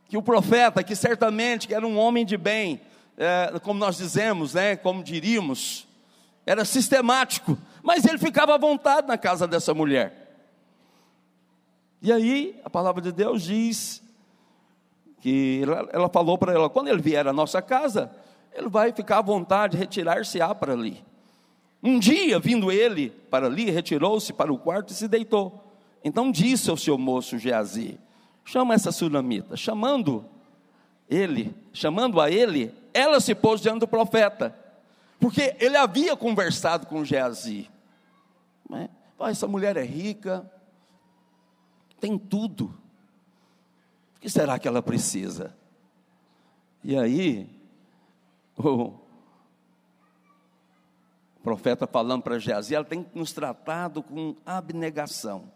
que 0.07 0.17
o 0.17 0.23
profeta, 0.23 0.83
que 0.83 0.95
certamente 0.95 1.71
era 1.71 1.85
um 1.85 1.99
homem 1.99 2.25
de 2.25 2.35
bem, 2.35 2.81
é, 3.19 3.59
como 3.59 3.77
nós 3.77 3.97
dizemos, 3.97 4.53
né, 4.53 4.77
como 4.77 5.03
diríamos, 5.03 5.85
era 6.45 6.63
sistemático, 6.63 7.57
mas 7.83 8.05
ele 8.05 8.17
ficava 8.17 8.55
à 8.55 8.57
vontade 8.57 9.07
na 9.07 9.17
casa 9.17 9.45
dessa 9.45 9.73
mulher. 9.73 10.47
E 12.01 12.13
aí, 12.13 12.57
a 12.63 12.69
palavra 12.69 13.01
de 13.01 13.11
Deus 13.11 13.43
diz 13.43 14.01
que 15.19 15.59
ela, 15.63 15.89
ela 15.91 16.09
falou 16.09 16.37
para 16.37 16.53
ela: 16.53 16.69
quando 16.69 16.87
ele 16.87 17.01
vier 17.01 17.27
à 17.27 17.33
nossa 17.33 17.61
casa, 17.61 18.09
ele 18.53 18.69
vai 18.69 18.93
ficar 18.93 19.17
à 19.17 19.21
vontade, 19.21 19.75
retirar-se-á 19.75 20.55
para 20.55 20.71
ali. 20.71 21.03
Um 21.83 21.99
dia, 21.99 22.39
vindo 22.39 22.71
ele 22.71 23.09
para 23.29 23.47
ali, 23.47 23.69
retirou-se 23.69 24.31
para 24.31 24.51
o 24.51 24.57
quarto 24.57 24.91
e 24.91 24.95
se 24.95 25.09
deitou. 25.09 25.61
Então 26.01 26.31
disse 26.31 26.69
ao 26.69 26.77
seu 26.77 26.97
moço 26.97 27.37
Geazi: 27.37 27.99
chama 28.45 28.73
essa 28.73 28.93
sunamita. 28.93 29.57
Chamando 29.57 30.25
ele, 31.09 31.53
chamando 31.73 32.21
a 32.21 32.31
ele, 32.31 32.73
ela 32.93 33.19
se 33.19 33.33
pôs 33.35 33.61
diante 33.61 33.79
do 33.79 33.87
profeta, 33.87 34.55
porque 35.19 35.55
ele 35.59 35.77
havia 35.77 36.15
conversado 36.15 36.87
com 36.87 37.03
Geazi. 37.03 37.69
Né? 38.69 38.89
essa 39.21 39.47
mulher 39.47 39.75
é 39.75 39.83
rica, 39.83 40.49
tem 41.99 42.17
tudo. 42.17 42.73
O 44.15 44.19
que 44.21 44.29
será 44.29 44.57
que 44.57 44.67
ela 44.67 44.81
precisa? 44.81 45.55
E 46.83 46.97
aí, 46.97 47.49
o 48.57 48.93
profeta 51.43 51.85
falando 51.85 52.23
para 52.23 52.39
Geazi, 52.39 52.75
ela 52.75 52.85
tem 52.85 53.05
nos 53.13 53.33
tratado 53.33 54.01
com 54.01 54.35
abnegação 54.45 55.51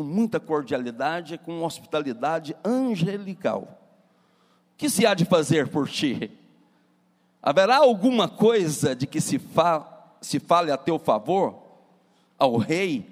com 0.00 0.04
muita 0.04 0.40
cordialidade, 0.40 1.36
com 1.36 1.62
hospitalidade 1.62 2.56
angelical. 2.64 3.78
O 4.72 4.76
que 4.78 4.88
se 4.88 5.06
há 5.06 5.12
de 5.12 5.26
fazer 5.26 5.68
por 5.68 5.90
ti? 5.90 6.39
Haverá 7.42 7.78
alguma 7.78 8.28
coisa 8.28 8.94
de 8.94 9.06
que 9.06 9.20
se, 9.20 9.38
fa, 9.38 9.86
se 10.20 10.38
fale 10.38 10.70
a 10.70 10.76
teu 10.76 10.98
favor 10.98 11.58
ao 12.38 12.56
rei 12.56 13.06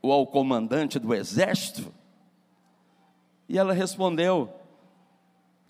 ou 0.00 0.12
ao 0.12 0.26
comandante 0.26 0.98
do 0.98 1.14
exército? 1.14 1.92
E 3.48 3.56
ela 3.56 3.72
respondeu: 3.72 4.50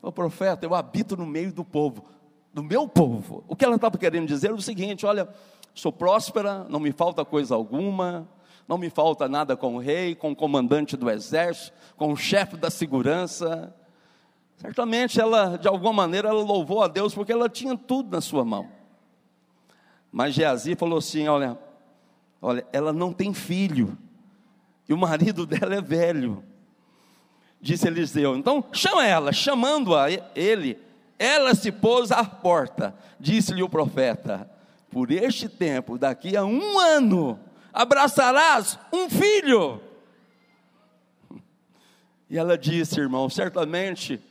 O 0.01 0.11
profeta, 0.11 0.65
eu 0.65 0.75
habito 0.75 1.17
no 1.17 1.27
meio 1.27 1.53
do 1.53 1.65
povo, 1.65 2.05
do 2.53 2.63
meu 2.63 2.89
povo. 2.89 3.45
O 3.47 3.55
que 3.55 3.65
ela 3.65 3.77
estava 3.77 3.99
querendo 3.99 4.27
dizer 4.27 4.51
é 4.51 4.55
o 4.55 4.63
seguinte: 4.63 5.05
olha, 5.05 5.29
sou 5.75 5.93
próspera, 5.93 6.65
não 6.71 6.81
me 6.81 6.93
falta 6.93 7.25
coisa 7.27 7.55
alguma, 7.55 8.27
não 8.67 8.79
me 8.79 8.89
falta 8.89 9.29
nada 9.29 9.55
com 9.55 9.77
o 9.77 9.79
rei, 9.79 10.15
com 10.15 10.33
o 10.33 10.37
comandante 10.37 10.97
do 10.97 11.11
exército, 11.11 11.77
com 11.97 12.11
o 12.13 12.17
chefe 12.17 12.57
da 12.57 12.71
segurança. 12.71 13.75
Certamente 14.63 15.21
ela, 15.21 15.57
de 15.57 15.67
alguma 15.67 15.93
maneira, 15.93 16.29
ela 16.29 16.41
louvou 16.41 16.85
a 16.85 16.87
Deus 16.87 17.13
porque 17.13 17.33
ela 17.33 17.49
tinha 17.49 17.77
tudo 17.77 18.13
na 18.13 18.21
sua 18.21 18.45
mão. 18.45 18.69
Mas 20.13 20.35
Geazi 20.35 20.77
falou 20.77 20.99
assim: 20.99 21.27
olha, 21.27 21.59
olha, 22.41 22.65
ela 22.73 22.93
não 22.93 23.13
tem 23.13 23.35
filho, 23.35 23.99
e 24.89 24.93
o 24.93 24.97
marido 24.97 25.45
dela 25.47 25.75
é 25.75 25.81
velho. 25.81 26.45
Disse 27.61 27.89
Eliseu: 27.89 28.37
então 28.37 28.65
chama 28.73 29.05
ela, 29.05 29.33
chamando-a 29.33 30.07
ele, 30.37 30.79
ela 31.19 31.57
se 31.57 31.73
pôs 31.73 32.13
à 32.13 32.25
porta. 32.25 32.95
Disse-lhe 33.19 33.65
o 33.65 33.69
profeta: 33.69 34.49
por 34.93 35.11
este 35.11 35.49
tempo, 35.49 35.99
daqui 35.99 36.37
a 36.37 36.45
um 36.45 36.79
ano, 36.79 37.37
abraçarás 37.73 38.79
um 38.93 39.11
filho. 39.11 39.81
E 42.31 42.39
ela 42.39 42.57
disse, 42.57 43.01
irmão, 43.01 43.29
certamente 43.29 44.23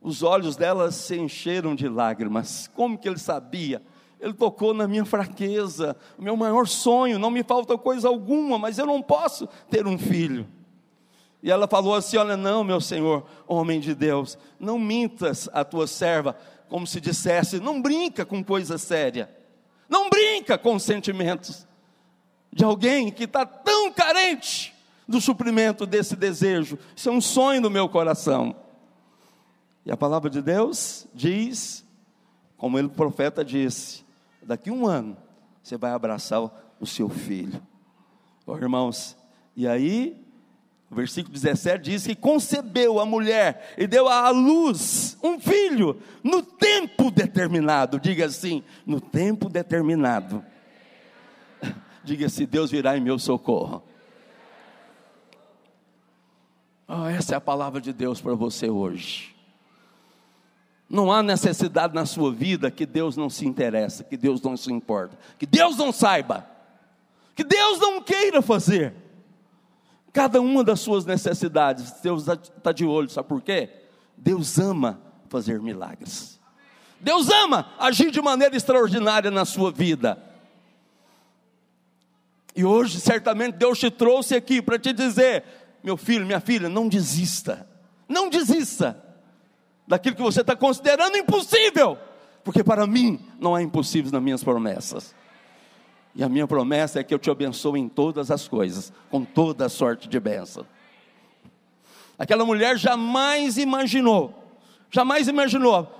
os 0.00 0.22
olhos 0.22 0.56
dela 0.56 0.90
se 0.90 1.16
encheram 1.16 1.74
de 1.74 1.88
lágrimas. 1.88 2.70
Como 2.74 2.96
que 2.96 3.08
ele 3.08 3.18
sabia? 3.18 3.82
Ele 4.18 4.32
tocou 4.32 4.74
na 4.74 4.86
minha 4.86 5.04
fraqueza, 5.04 5.96
o 6.18 6.22
meu 6.22 6.36
maior 6.36 6.66
sonho, 6.66 7.18
não 7.18 7.30
me 7.30 7.42
falta 7.42 7.76
coisa 7.76 8.08
alguma, 8.08 8.58
mas 8.58 8.78
eu 8.78 8.86
não 8.86 9.00
posso 9.00 9.48
ter 9.70 9.86
um 9.86 9.98
filho. 9.98 10.46
E 11.42 11.50
ela 11.50 11.66
falou 11.66 11.94
assim: 11.94 12.16
Olha, 12.16 12.36
não, 12.36 12.62
meu 12.62 12.80
senhor, 12.80 13.24
homem 13.46 13.80
de 13.80 13.94
Deus, 13.94 14.38
não 14.58 14.78
mintas 14.78 15.48
a 15.52 15.64
tua 15.64 15.86
serva, 15.86 16.36
como 16.68 16.86
se 16.86 17.00
dissesse, 17.00 17.60
não 17.60 17.80
brinca 17.80 18.24
com 18.24 18.44
coisa 18.44 18.76
séria, 18.78 19.30
não 19.88 20.10
brinca 20.10 20.58
com 20.58 20.78
sentimentos 20.78 21.66
de 22.52 22.64
alguém 22.64 23.10
que 23.10 23.24
está 23.24 23.46
tão 23.46 23.92
carente 23.92 24.74
do 25.08 25.20
suprimento 25.20 25.86
desse 25.86 26.14
desejo. 26.14 26.78
Isso 26.94 27.08
é 27.08 27.12
um 27.12 27.20
sonho 27.20 27.60
no 27.60 27.70
meu 27.70 27.88
coração. 27.88 28.54
E 29.84 29.90
a 29.90 29.96
palavra 29.96 30.28
de 30.28 30.42
Deus 30.42 31.06
diz, 31.14 31.84
como 32.56 32.78
ele, 32.78 32.88
o 32.88 32.90
profeta 32.90 33.44
disse: 33.44 34.04
daqui 34.42 34.70
um 34.70 34.86
ano 34.86 35.16
você 35.62 35.76
vai 35.76 35.92
abraçar 35.92 36.40
o 36.80 36.86
seu 36.86 37.08
filho. 37.08 37.62
Oh, 38.46 38.56
irmãos, 38.56 39.16
e 39.56 39.68
aí, 39.68 40.20
o 40.90 40.94
versículo 40.94 41.32
17 41.32 41.82
diz 41.84 42.06
que 42.06 42.14
concebeu 42.14 42.98
a 42.98 43.06
mulher 43.06 43.74
e 43.78 43.86
deu 43.86 44.08
à 44.08 44.30
luz 44.30 45.16
um 45.22 45.38
filho 45.38 46.00
no 46.22 46.42
tempo 46.42 47.10
determinado. 47.10 48.00
Diga 48.00 48.26
assim: 48.26 48.62
no 48.84 49.00
tempo 49.00 49.48
determinado. 49.48 50.44
Diga 52.04 52.28
se 52.28 52.46
Deus 52.46 52.70
virá 52.70 52.96
em 52.96 53.00
meu 53.00 53.18
socorro. 53.18 53.82
Oh, 56.88 57.06
essa 57.06 57.34
é 57.34 57.36
a 57.36 57.40
palavra 57.40 57.80
de 57.80 57.92
Deus 57.92 58.20
para 58.20 58.34
você 58.34 58.68
hoje. 58.68 59.39
Não 60.90 61.12
há 61.12 61.22
necessidade 61.22 61.94
na 61.94 62.04
sua 62.04 62.32
vida 62.32 62.68
que 62.68 62.84
Deus 62.84 63.16
não 63.16 63.30
se 63.30 63.46
interessa, 63.46 64.02
que 64.02 64.16
Deus 64.16 64.42
não 64.42 64.56
se 64.56 64.72
importa, 64.72 65.16
que 65.38 65.46
Deus 65.46 65.76
não 65.76 65.92
saiba, 65.92 66.44
que 67.36 67.44
Deus 67.44 67.78
não 67.78 68.02
queira 68.02 68.42
fazer. 68.42 68.92
Cada 70.12 70.40
uma 70.40 70.64
das 70.64 70.80
suas 70.80 71.06
necessidades, 71.06 71.92
Deus 72.02 72.26
está 72.26 72.72
de 72.72 72.84
olho, 72.84 73.08
sabe 73.08 73.28
por 73.28 73.40
quê? 73.40 73.70
Deus 74.16 74.58
ama 74.58 75.00
fazer 75.28 75.60
milagres. 75.60 76.40
Deus 76.98 77.30
ama 77.30 77.72
agir 77.78 78.10
de 78.10 78.20
maneira 78.20 78.56
extraordinária 78.56 79.30
na 79.30 79.44
sua 79.44 79.70
vida. 79.70 80.20
E 82.56 82.64
hoje, 82.64 82.98
certamente, 83.00 83.54
Deus 83.54 83.78
te 83.78 83.92
trouxe 83.92 84.34
aqui 84.34 84.60
para 84.60 84.76
te 84.76 84.92
dizer: 84.92 85.44
meu 85.84 85.96
filho, 85.96 86.26
minha 86.26 86.40
filha, 86.40 86.68
não 86.68 86.88
desista, 86.88 87.64
não 88.08 88.28
desista 88.28 89.09
daquilo 89.90 90.14
que 90.14 90.22
você 90.22 90.42
está 90.42 90.54
considerando 90.54 91.16
impossível, 91.16 91.98
porque 92.44 92.62
para 92.62 92.86
mim 92.86 93.18
não 93.40 93.56
há 93.56 93.60
impossíveis 93.60 94.12
nas 94.12 94.22
minhas 94.22 94.44
promessas. 94.44 95.16
E 96.14 96.22
a 96.22 96.28
minha 96.28 96.46
promessa 96.46 97.00
é 97.00 97.04
que 97.04 97.12
eu 97.12 97.18
te 97.18 97.28
abençoo 97.28 97.76
em 97.76 97.88
todas 97.88 98.30
as 98.30 98.46
coisas, 98.46 98.92
com 99.10 99.24
toda 99.24 99.66
a 99.66 99.68
sorte 99.68 100.08
de 100.08 100.20
bênção. 100.20 100.64
Aquela 102.16 102.44
mulher 102.44 102.78
jamais 102.78 103.58
imaginou, 103.58 104.32
jamais 104.92 105.26
imaginou 105.26 105.92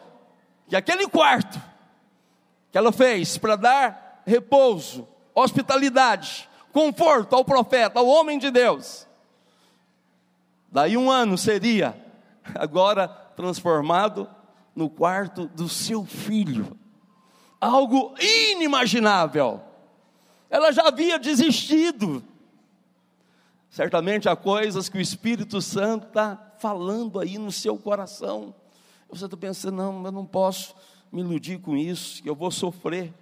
que 0.68 0.76
aquele 0.76 1.08
quarto 1.08 1.60
que 2.70 2.78
ela 2.78 2.92
fez 2.92 3.38
para 3.38 3.56
dar 3.56 4.22
repouso, 4.24 5.08
hospitalidade, 5.34 6.48
conforto 6.72 7.34
ao 7.34 7.44
profeta, 7.44 7.98
ao 7.98 8.06
homem 8.06 8.38
de 8.38 8.52
Deus. 8.52 9.04
Daí 10.70 10.96
um 10.96 11.10
ano 11.10 11.36
seria 11.36 11.96
agora 12.54 13.19
transformado 13.36 14.28
no 14.74 14.88
quarto 14.88 15.46
do 15.46 15.68
seu 15.68 16.04
filho. 16.04 16.76
Algo 17.60 18.14
inimaginável. 18.18 19.60
Ela 20.48 20.72
já 20.72 20.88
havia 20.88 21.18
desistido. 21.18 22.22
Certamente 23.68 24.28
há 24.28 24.34
coisas 24.34 24.88
que 24.88 24.98
o 24.98 25.00
Espírito 25.00 25.60
Santo 25.62 26.08
está 26.08 26.54
falando 26.58 27.20
aí 27.20 27.38
no 27.38 27.52
seu 27.52 27.76
coração. 27.76 28.54
Você 29.08 29.24
está 29.24 29.36
pensando, 29.36 29.76
não, 29.76 30.04
eu 30.04 30.12
não 30.12 30.26
posso 30.26 30.74
me 31.12 31.20
iludir 31.20 31.58
com 31.58 31.76
isso, 31.76 32.22
que 32.22 32.28
eu 32.28 32.34
vou 32.34 32.50
sofrer, 32.50 33.12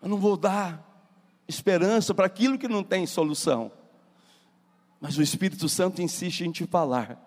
eu 0.00 0.08
não 0.08 0.18
vou 0.18 0.36
dar 0.36 0.88
esperança 1.48 2.14
para 2.14 2.26
aquilo 2.26 2.58
que 2.58 2.68
não 2.68 2.82
tem 2.82 3.06
solução. 3.06 3.70
Mas 5.00 5.16
o 5.18 5.22
Espírito 5.22 5.68
Santo 5.68 6.00
insiste 6.00 6.42
em 6.42 6.52
te 6.52 6.64
falar: 6.64 7.18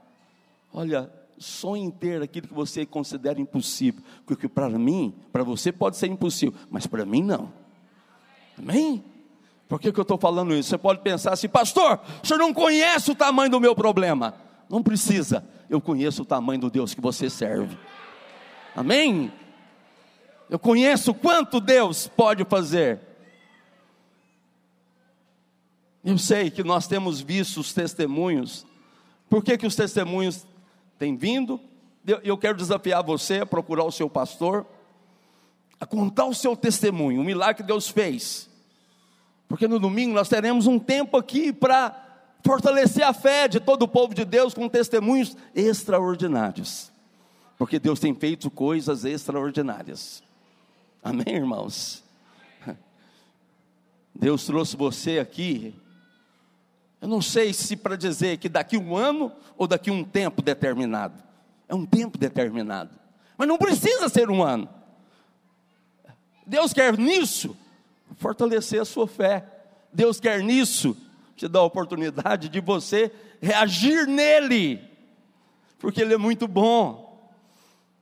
olha, 0.73 1.11
sonhe 1.37 1.83
em 1.83 1.91
ter 1.91 2.21
aquilo 2.21 2.47
que 2.47 2.53
você 2.53 2.85
considera 2.85 3.39
impossível, 3.39 4.01
porque 4.25 4.47
para 4.47 4.69
mim, 4.69 5.13
para 5.31 5.43
você 5.43 5.71
pode 5.71 5.97
ser 5.97 6.07
impossível, 6.07 6.57
mas 6.69 6.87
para 6.87 7.05
mim 7.05 7.21
não. 7.21 7.51
Amém? 8.57 9.03
Por 9.67 9.79
que, 9.79 9.91
que 9.91 9.99
eu 9.99 10.03
estou 10.03 10.17
falando 10.17 10.53
isso? 10.53 10.69
Você 10.69 10.77
pode 10.77 11.01
pensar 11.01 11.33
assim, 11.33 11.49
pastor, 11.49 11.99
o 12.23 12.27
senhor 12.27 12.39
não 12.39 12.53
conhece 12.53 13.11
o 13.11 13.15
tamanho 13.15 13.49
do 13.49 13.59
meu 13.59 13.75
problema. 13.75 14.35
Não 14.69 14.81
precisa, 14.81 15.47
eu 15.69 15.81
conheço 15.81 16.21
o 16.21 16.25
tamanho 16.25 16.61
do 16.61 16.69
Deus 16.69 16.93
que 16.93 17.01
você 17.01 17.29
serve. 17.29 17.77
Amém? 18.75 19.31
Eu 20.49 20.59
conheço 20.59 21.13
quanto 21.13 21.59
Deus 21.59 22.07
pode 22.07 22.45
fazer. 22.45 22.99
Eu 26.03 26.17
sei 26.19 26.51
que 26.51 26.63
nós 26.63 26.87
temos 26.87 27.19
visto 27.19 27.59
os 27.59 27.73
testemunhos. 27.73 28.65
Por 29.27 29.43
que, 29.43 29.57
que 29.57 29.65
os 29.65 29.75
testemunhos 29.75 30.45
têm 30.97 31.15
vindo? 31.15 31.59
Eu 32.23 32.37
quero 32.37 32.57
desafiar 32.57 33.03
você 33.03 33.39
a 33.39 33.45
procurar 33.45 33.83
o 33.83 33.91
seu 33.91 34.09
pastor, 34.09 34.65
a 35.79 35.85
contar 35.85 36.25
o 36.25 36.33
seu 36.33 36.55
testemunho, 36.55 37.21
o 37.21 37.23
milagre 37.23 37.63
que 37.63 37.67
Deus 37.67 37.89
fez. 37.89 38.49
Porque 39.47 39.67
no 39.67 39.79
domingo 39.79 40.13
nós 40.13 40.29
teremos 40.29 40.67
um 40.67 40.79
tempo 40.79 41.17
aqui 41.17 41.51
para 41.51 42.03
fortalecer 42.43 43.03
a 43.03 43.13
fé 43.13 43.47
de 43.47 43.59
todo 43.59 43.83
o 43.83 43.87
povo 43.87 44.13
de 44.13 44.23
Deus 44.23 44.53
com 44.53 44.69
testemunhos 44.69 45.35
extraordinários. 45.55 46.91
Porque 47.57 47.79
Deus 47.79 47.99
tem 47.99 48.13
feito 48.13 48.51
coisas 48.51 49.05
extraordinárias. 49.05 50.21
Amém, 51.03 51.35
irmãos? 51.35 52.03
Deus 54.13 54.45
trouxe 54.45 54.77
você 54.77 55.19
aqui. 55.19 55.73
Eu 57.05 57.09
não 57.09 57.21
sei 57.21 57.53
se 57.53 57.75
para 57.75 57.95
dizer 57.95 58.39
que 58.39 58.49
daqui 58.49 58.75
um 58.75 58.97
ano 58.97 59.31
ou 59.55 59.67
daqui 59.67 59.91
um 59.91 60.03
tempo 60.03 60.41
determinado. 60.41 61.13
É 61.69 61.75
um 61.75 61.85
tempo 61.85 62.17
determinado. 62.17 62.89
Mas 63.37 63.47
não 63.47 63.59
precisa 63.59 64.09
ser 64.09 64.31
um 64.31 64.41
ano. 64.41 64.67
Deus 66.47 66.73
quer 66.73 66.97
nisso 66.97 67.55
fortalecer 68.17 68.81
a 68.81 68.85
sua 68.85 69.07
fé. 69.07 69.45
Deus 69.93 70.19
quer 70.19 70.41
nisso 70.41 70.97
te 71.35 71.47
dar 71.47 71.59
a 71.59 71.63
oportunidade 71.65 72.49
de 72.49 72.59
você 72.59 73.11
reagir 73.39 74.07
nele, 74.07 74.81
porque 75.77 76.01
ele 76.01 76.15
é 76.15 76.17
muito 76.17 76.47
bom. 76.47 77.31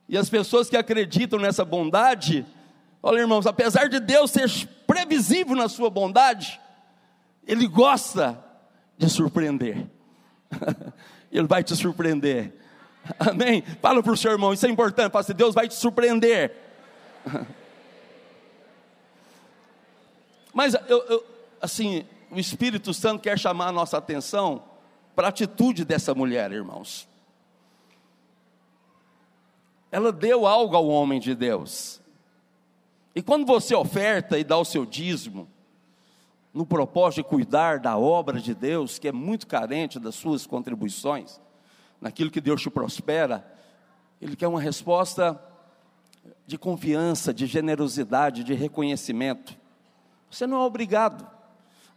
E 0.08 0.16
as 0.16 0.30
pessoas 0.30 0.70
que 0.70 0.78
acreditam 0.78 1.38
nessa 1.38 1.62
bondade, 1.62 2.46
olha 3.02 3.18
irmãos, 3.18 3.46
apesar 3.46 3.86
de 3.86 4.00
Deus 4.00 4.30
ser 4.30 4.48
previsível 4.86 5.54
na 5.54 5.68
sua 5.68 5.90
bondade, 5.90 6.58
ele 7.46 7.66
gosta 7.68 8.42
de 8.96 9.08
surpreender. 9.08 9.86
ele 11.30 11.46
vai 11.46 11.62
te 11.64 11.74
surpreender. 11.76 12.52
Amém? 13.18 13.62
Fala 13.82 14.02
para 14.02 14.12
o 14.12 14.16
seu 14.16 14.32
irmão, 14.32 14.52
isso 14.52 14.66
é 14.66 14.70
importante. 14.70 15.12
Fala 15.12 15.22
assim, 15.22 15.34
Deus 15.34 15.54
vai 15.54 15.68
te 15.68 15.74
surpreender. 15.74 16.56
Mas 20.54 20.74
eu, 20.88 21.04
eu, 21.08 21.26
assim, 21.60 22.06
o 22.30 22.38
Espírito 22.38 22.94
Santo 22.94 23.20
quer 23.22 23.38
chamar 23.38 23.68
a 23.68 23.72
nossa 23.72 23.98
atenção 23.98 24.62
para 25.14 25.26
a 25.28 25.30
atitude 25.30 25.84
dessa 25.84 26.14
mulher, 26.14 26.52
irmãos. 26.52 27.08
Ela 29.90 30.12
deu 30.12 30.46
algo 30.46 30.76
ao 30.76 30.88
homem 30.88 31.20
de 31.20 31.34
Deus. 31.34 32.00
E 33.14 33.22
quando 33.22 33.46
você 33.46 33.74
oferta 33.74 34.38
e 34.38 34.44
dá 34.44 34.56
o 34.58 34.64
seu 34.64 34.84
dízimo, 34.84 35.48
no 36.54 36.64
propósito 36.64 37.24
de 37.24 37.28
cuidar 37.28 37.80
da 37.80 37.98
obra 37.98 38.40
de 38.40 38.54
Deus, 38.54 38.96
que 38.96 39.08
é 39.08 39.12
muito 39.12 39.44
carente 39.44 39.98
das 39.98 40.14
suas 40.14 40.46
contribuições, 40.46 41.40
naquilo 42.00 42.30
que 42.30 42.40
Deus 42.40 42.62
te 42.62 42.70
prospera, 42.70 43.44
Ele 44.22 44.36
quer 44.36 44.46
uma 44.46 44.60
resposta 44.60 45.40
de 46.46 46.56
confiança, 46.56 47.34
de 47.34 47.46
generosidade, 47.46 48.44
de 48.44 48.54
reconhecimento. 48.54 49.56
Você 50.30 50.46
não 50.46 50.62
é 50.62 50.64
obrigado. 50.64 51.26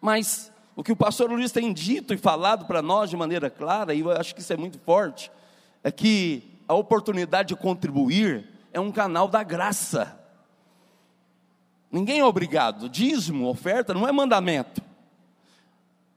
Mas 0.02 0.52
o 0.76 0.84
que 0.84 0.92
o 0.92 0.96
pastor 0.96 1.30
Luiz 1.30 1.52
tem 1.52 1.72
dito 1.72 2.14
e 2.14 2.18
falado 2.18 2.66
para 2.66 2.82
nós 2.82 3.10
de 3.10 3.18
maneira 3.18 3.50
clara, 3.50 3.94
e 3.94 4.00
eu 4.00 4.12
acho 4.12 4.34
que 4.34 4.42
isso 4.42 4.54
é 4.54 4.58
muito 4.58 4.80
forte, 4.80 5.32
é 5.84 5.92
que 5.92 6.60
a 6.68 6.74
oportunidade 6.74 7.50
de 7.50 7.56
contribuir 7.56 8.50
é 8.74 8.80
um 8.80 8.92
canal 8.92 9.28
da 9.28 9.44
graça. 9.44 10.20
Ninguém 11.92 12.20
é 12.20 12.26
obrigado. 12.26 12.90
Dízimo, 12.90 13.48
oferta, 13.48 13.94
não 13.94 14.08
é 14.08 14.12
mandamento, 14.12 14.82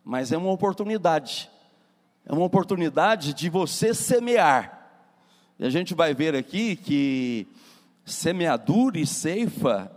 mas 0.04 0.32
é 0.32 0.36
uma 0.36 0.50
oportunidade. 0.50 1.50
É 2.26 2.32
uma 2.32 2.44
oportunidade 2.44 3.34
de 3.34 3.48
você 3.48 3.94
semear. 3.94 4.78
E 5.58 5.64
a 5.64 5.70
gente 5.70 5.94
vai 5.94 6.14
ver 6.14 6.34
aqui 6.34 6.76
que 6.76 7.46
semeadura 8.04 8.98
e 8.98 9.06
ceifa 9.06 9.90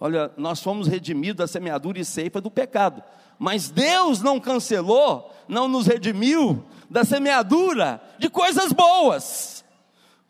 Olha, 0.00 0.30
nós 0.36 0.62
fomos 0.62 0.86
redimidos 0.86 1.38
da 1.38 1.46
semeadura 1.46 1.98
e 1.98 2.04
ceifa 2.04 2.40
do 2.40 2.50
pecado. 2.50 3.02
Mas 3.38 3.68
Deus 3.68 4.22
não 4.22 4.38
cancelou, 4.38 5.32
não 5.48 5.66
nos 5.66 5.86
redimiu 5.86 6.64
da 6.88 7.04
semeadura 7.04 8.00
de 8.18 8.30
coisas 8.30 8.72
boas. 8.72 9.64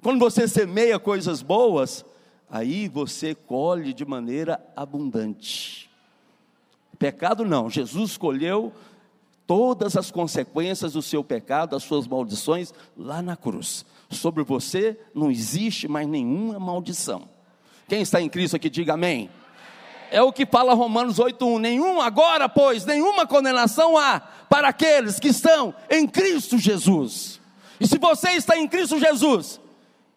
Quando 0.03 0.19
você 0.19 0.49
semeia 0.49 0.99
coisas 0.99 1.43
boas, 1.43 2.05
aí 2.51 2.89
você 2.89 3.35
colhe 3.35 3.93
de 3.93 4.05
maneira 4.05 4.61
abundante. 4.77 5.91
Pecado 6.99 7.45
não, 7.45 7.71
Jesus 7.71 8.13
escolheu 8.13 8.73
todas 9.47 9.97
as 9.97 10.11
consequências 10.11 10.93
do 10.93 11.03
seu 11.03 11.23
pecado, 11.23 11.77
as 11.77 11.83
suas 11.83 12.07
maldições, 12.07 12.73
lá 12.97 13.23
na 13.23 13.37
cruz. 13.37 13.87
Sobre 14.11 14.43
você 14.43 14.99
não 15.15 15.31
existe 15.31 15.89
mais 15.89 16.07
nenhuma 16.09 16.59
maldição. 16.59 17.29
Quem 17.89 18.03
está 18.03 18.21
em 18.21 18.29
Cristo 18.29 18.57
aqui, 18.57 18.69
diga 18.69 18.95
amém 18.95 19.31
é 20.11 20.23
o 20.23 20.33
que 20.33 20.47
fala 20.47 20.75
Romanos 20.75 21.19
8:1. 21.19 21.59
Nenhum 21.59 22.01
agora, 22.01 22.49
pois, 22.49 22.85
nenhuma 22.85 23.27
condenação 23.27 23.97
há 23.97 24.21
para 24.49 24.69
aqueles 24.69 25.19
que 25.19 25.29
estão 25.29 25.75
em 25.91 26.07
Cristo 26.07 26.59
Jesus. 26.59 27.41
E 27.81 27.87
se 27.87 27.99
você 27.99 28.31
está 28.31 28.57
em 28.57 28.67
Cristo 28.67 28.99
Jesus, 28.99 29.61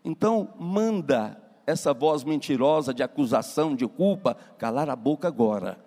então 0.04 0.50
manda 0.60 1.41
essa 1.72 1.94
voz 1.94 2.24
mentirosa 2.24 2.94
de 2.94 3.02
acusação, 3.02 3.76
de 3.76 3.88
culpa, 3.88 4.36
calar 4.58 4.90
a 4.90 4.96
boca 4.96 5.28
agora. 5.28 5.80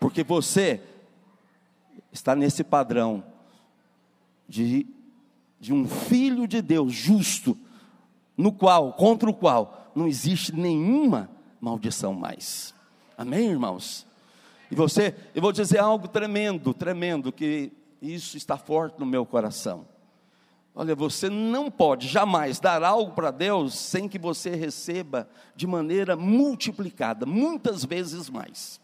Porque 0.00 0.22
você 0.22 0.80
está 2.12 2.34
nesse 2.34 2.64
padrão 2.64 3.22
de, 4.48 4.86
de 5.60 5.72
um 5.72 5.86
filho 5.86 6.46
de 6.46 6.62
Deus 6.62 6.92
justo, 6.92 7.56
no 8.36 8.52
qual, 8.52 8.92
contra 8.92 9.28
o 9.28 9.34
qual, 9.34 9.90
não 9.94 10.06
existe 10.06 10.54
nenhuma 10.54 11.28
maldição 11.60 12.14
mais. 12.14 12.74
Amém, 13.16 13.50
irmãos? 13.50 14.06
E 14.70 14.74
você, 14.74 15.14
eu 15.34 15.42
vou 15.42 15.52
dizer 15.52 15.78
algo 15.78 16.06
tremendo, 16.08 16.72
tremendo, 16.72 17.32
que 17.32 17.72
isso 18.00 18.36
está 18.36 18.56
forte 18.56 18.98
no 18.98 19.06
meu 19.06 19.26
coração. 19.26 19.86
Olha, 20.80 20.94
você 20.94 21.28
não 21.28 21.72
pode 21.72 22.06
jamais 22.06 22.60
dar 22.60 22.84
algo 22.84 23.10
para 23.10 23.32
Deus 23.32 23.74
sem 23.74 24.08
que 24.08 24.16
você 24.16 24.50
receba 24.50 25.28
de 25.56 25.66
maneira 25.66 26.14
multiplicada, 26.14 27.26
muitas 27.26 27.84
vezes 27.84 28.30
mais. 28.30 28.80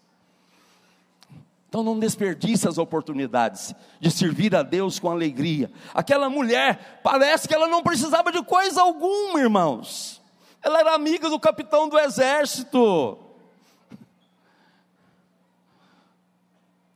Então 1.68 1.84
não 1.84 1.96
desperdice 1.96 2.66
as 2.66 2.78
oportunidades 2.78 3.72
de 4.00 4.10
servir 4.10 4.56
a 4.56 4.64
Deus 4.64 4.98
com 4.98 5.08
alegria. 5.08 5.70
Aquela 5.94 6.28
mulher, 6.28 7.00
parece 7.04 7.46
que 7.46 7.54
ela 7.54 7.68
não 7.68 7.80
precisava 7.80 8.32
de 8.32 8.42
coisa 8.42 8.82
alguma, 8.82 9.38
irmãos. 9.38 10.20
Ela 10.60 10.80
era 10.80 10.94
amiga 10.96 11.30
do 11.30 11.38
capitão 11.38 11.88
do 11.88 11.96
exército. 11.96 13.16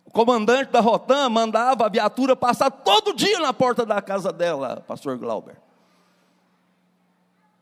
O 0.09 0.11
comandante 0.11 0.73
da 0.73 0.81
Rotan 0.81 1.29
mandava 1.29 1.85
a 1.85 1.88
viatura 1.90 2.35
passar 2.35 2.71
todo 2.71 3.14
dia 3.14 3.40
na 3.40 3.53
porta 3.53 3.85
da 3.85 4.01
casa 4.01 4.33
dela, 4.33 4.83
pastor 4.88 5.18
Glauber. 5.18 5.59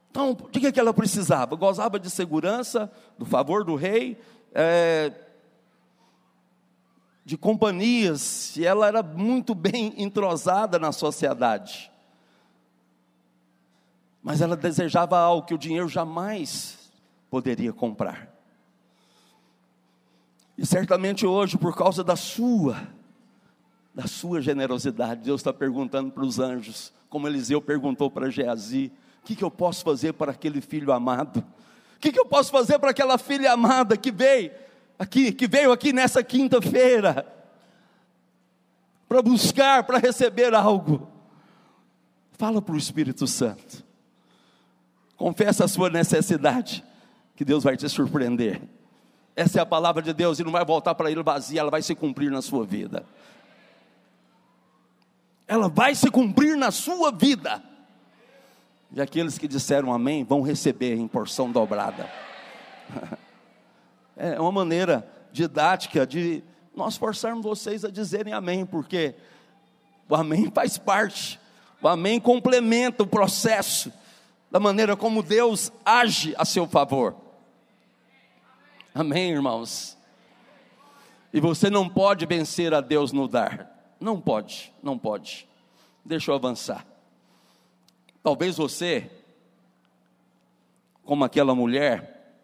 Então, 0.09 0.33
de 0.33 0.61
que, 0.61 0.71
que 0.71 0.79
ela 0.79 0.95
precisava? 0.95 1.57
Gozava 1.57 1.99
de 1.99 2.09
segurança, 2.09 2.89
do 3.19 3.27
favor 3.27 3.65
do 3.65 3.75
rei, 3.75 4.17
é, 4.55 5.13
de 7.25 7.37
companhias, 7.37 8.57
e 8.57 8.65
ela 8.65 8.87
era 8.87 9.03
muito 9.03 9.53
bem 9.53 9.93
entrosada 10.01 10.79
na 10.79 10.93
sociedade. 10.93 11.91
Mas 14.23 14.41
ela 14.41 14.57
desejava 14.57 15.19
algo 15.19 15.49
que 15.49 15.55
o 15.55 15.59
dinheiro 15.59 15.89
jamais 15.89 16.93
poderia 17.29 17.73
comprar. 17.73 18.36
E 20.67 20.69
certamente 20.69 21.25
hoje, 21.25 21.57
por 21.57 21.77
causa 21.77 22.03
da 22.03 22.17
sua, 22.17 22.89
da 23.95 24.09
sua 24.09 24.43
generosidade, 24.43 25.23
Deus 25.23 25.41
está 25.41 25.53
perguntando 25.53 26.11
para 26.11 26.25
os 26.25 26.41
anjos, 26.41 26.93
como 27.09 27.29
Eliseu 27.29 27.63
perguntou 27.63 28.11
para 28.11 28.29
Geazi: 28.33 28.91
o 29.23 29.27
que, 29.27 29.37
que 29.37 29.45
eu 29.45 29.51
posso 29.51 29.85
fazer 29.85 30.15
para 30.15 30.33
aquele 30.33 30.61
filho 30.61 30.93
amado? 30.93 31.39
O 31.95 32.01
que, 32.01 32.11
que 32.11 32.19
eu 32.19 32.27
posso 32.27 32.51
fazer 32.51 32.81
para 32.81 32.91
aquela 32.91 33.17
filha 33.17 33.53
amada 33.53 33.97
que 33.97 34.11
veio 34.11 34.51
aqui, 34.99 35.31
que 35.31 35.47
veio 35.47 35.71
aqui 35.71 35.93
nessa 35.93 36.21
quinta-feira, 36.25 37.25
para 39.09 39.23
buscar, 39.23 39.85
para 39.85 39.99
receber 39.99 40.53
algo? 40.53 41.09
Fala 42.33 42.61
para 42.61 42.75
o 42.75 42.79
Espírito 42.79 43.29
Santo. 43.29 43.85
Confessa 45.17 45.67
a 45.67 45.69
sua 45.69 45.89
necessidade, 45.89 46.85
que 47.37 47.45
Deus 47.45 47.63
vai 47.63 47.77
te 47.77 47.89
surpreender. 47.89 48.61
Essa 49.37 49.59
é 49.59 49.63
a 49.63 49.67
palavra 49.67 50.03
de 50.03 50.15
Deus 50.15 50.39
e 50.39 50.45
não 50.45 50.51
vai 50.51 50.65
voltar 50.65 50.95
para 50.95 51.11
ele 51.11 51.23
vazia, 51.23 51.61
ela 51.61 51.71
vai 51.71 51.83
se 51.83 51.95
cumprir 51.95 52.31
na 52.31 52.41
sua 52.41 52.65
vida. 52.65 53.05
Ela 55.47 55.69
vai 55.69 55.95
se 55.95 56.11
cumprir 56.11 56.57
na 56.57 56.71
sua 56.71 57.13
vida. 57.13 57.63
E 58.91 59.01
aqueles 59.01 59.37
que 59.37 59.47
disseram 59.47 59.93
amém 59.93 60.25
vão 60.25 60.41
receber 60.41 60.97
em 60.97 61.07
porção 61.07 61.53
dobrada. 61.53 62.11
É 64.19 64.41
uma 64.41 64.51
maneira 64.51 65.07
didática 65.31 66.07
de 66.07 66.43
nós 66.75 66.97
forçarmos 66.97 67.45
vocês 67.45 67.85
a 67.85 67.91
dizerem 67.91 68.33
amém, 68.33 68.65
porque 68.65 69.15
o 70.09 70.15
amém 70.15 70.51
faz 70.51 70.79
parte, 70.79 71.39
o 71.83 71.87
amém 71.87 72.19
complementa 72.19 73.03
o 73.03 73.07
processo 73.07 73.93
da 74.51 74.59
maneira 74.59 74.97
como 74.97 75.23
Deus 75.23 75.71
age 75.85 76.35
a 76.39 76.47
seu 76.47 76.67
favor. 76.67 77.26
Amém, 78.99 79.33
irmãos? 79.33 79.95
E 81.31 81.39
você 81.39 81.69
não 81.69 81.87
pode 81.87 82.25
vencer 82.25 82.73
a 82.73 82.81
Deus 82.81 83.13
no 83.13 83.29
dar. 83.29 83.95
Não 84.01 84.19
pode, 84.19 84.73
não 84.83 84.99
pode. 84.99 85.47
Deixa 86.03 86.31
eu 86.31 86.35
avançar. 86.35 86.87
Talvez 88.23 88.57
você, 88.57 89.11
como 91.05 91.25
aquela 91.25 91.55
mulher, 91.55 92.41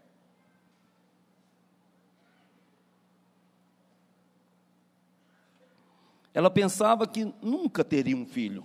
ela 6.35 6.51
pensava 6.51 7.07
que 7.07 7.33
nunca 7.41 7.83
teria 7.83 8.17
um 8.17 8.27
filho. 8.27 8.63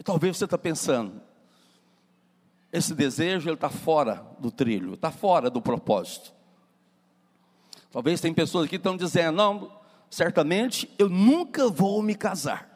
E 0.00 0.02
talvez 0.02 0.36
você 0.36 0.46
está 0.46 0.58
pensando, 0.58 1.22
esse 2.72 2.94
desejo 2.94 3.48
ele 3.48 3.54
está 3.54 3.68
fora 3.68 4.26
do 4.38 4.50
trilho, 4.50 4.94
está 4.94 5.10
fora 5.10 5.50
do 5.50 5.60
propósito. 5.60 6.32
Talvez 7.90 8.20
tem 8.20 8.32
pessoas 8.32 8.64
aqui 8.64 8.70
que 8.70 8.76
estão 8.76 8.96
dizendo, 8.96 9.36
não, 9.36 9.72
certamente 10.08 10.90
eu 10.98 11.10
nunca 11.10 11.68
vou 11.68 12.02
me 12.02 12.14
casar. 12.14 12.66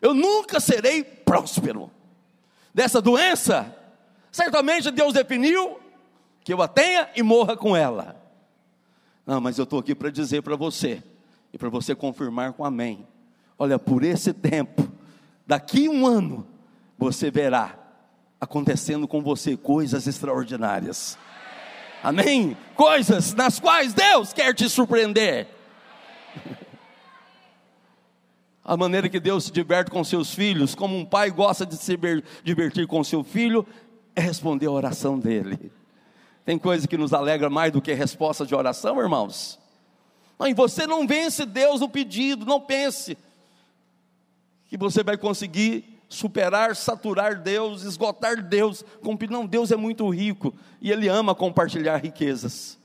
Eu 0.00 0.14
nunca 0.14 0.58
serei 0.58 1.04
próspero. 1.04 1.90
Dessa 2.72 3.02
doença, 3.02 3.76
certamente 4.32 4.90
Deus 4.90 5.12
definiu 5.12 5.78
que 6.42 6.52
eu 6.54 6.62
a 6.62 6.68
tenha 6.68 7.10
e 7.14 7.22
morra 7.22 7.56
com 7.56 7.76
ela. 7.76 8.16
Não, 9.26 9.40
mas 9.40 9.58
eu 9.58 9.64
estou 9.64 9.80
aqui 9.80 9.94
para 9.94 10.08
dizer 10.08 10.42
para 10.42 10.56
você, 10.56 11.02
e 11.52 11.58
para 11.58 11.68
você 11.68 11.94
confirmar 11.94 12.54
com 12.54 12.64
amém. 12.64 13.06
Olha, 13.58 13.78
por 13.78 14.02
esse 14.02 14.32
tempo, 14.32 14.88
daqui 15.46 15.88
um 15.88 16.06
ano, 16.06 16.46
você 16.96 17.30
verá 17.30 17.85
acontecendo 18.46 19.06
com 19.06 19.20
você 19.20 19.56
coisas 19.56 20.06
extraordinárias. 20.06 21.18
Amém? 22.02 22.56
Coisas 22.74 23.34
nas 23.34 23.58
quais 23.58 23.92
Deus 23.92 24.32
quer 24.32 24.54
te 24.54 24.68
surpreender. 24.68 25.48
A 28.64 28.76
maneira 28.76 29.08
que 29.08 29.20
Deus 29.20 29.44
se 29.44 29.52
diverte 29.52 29.90
com 29.90 30.02
seus 30.02 30.32
filhos, 30.32 30.74
como 30.74 30.96
um 30.96 31.04
pai 31.04 31.30
gosta 31.30 31.66
de 31.66 31.76
se 31.76 31.98
divertir 32.42 32.86
com 32.86 33.02
seu 33.04 33.22
filho, 33.22 33.66
é 34.14 34.20
responder 34.20 34.66
a 34.66 34.72
oração 34.72 35.18
dele. 35.18 35.70
Tem 36.44 36.58
coisa 36.58 36.86
que 36.86 36.96
nos 36.96 37.12
alegra 37.12 37.50
mais 37.50 37.72
do 37.72 37.82
que 37.82 37.92
resposta 37.92 38.46
de 38.46 38.54
oração, 38.54 39.00
irmãos? 39.00 39.58
E 40.40 40.54
você 40.54 40.86
não 40.86 41.06
vence 41.06 41.44
Deus 41.44 41.80
no 41.80 41.88
pedido, 41.88 42.46
não 42.46 42.60
pense 42.60 43.18
que 44.68 44.76
você 44.76 45.02
vai 45.02 45.16
conseguir 45.16 45.95
superar, 46.08 46.76
saturar 46.76 47.40
Deus, 47.40 47.82
esgotar 47.82 48.42
Deus. 48.42 48.84
Não, 49.30 49.46
Deus 49.46 49.70
é 49.70 49.76
muito 49.76 50.08
rico 50.08 50.54
e 50.80 50.90
Ele 50.90 51.08
ama 51.08 51.34
compartilhar 51.34 51.96
riquezas. 51.96 52.78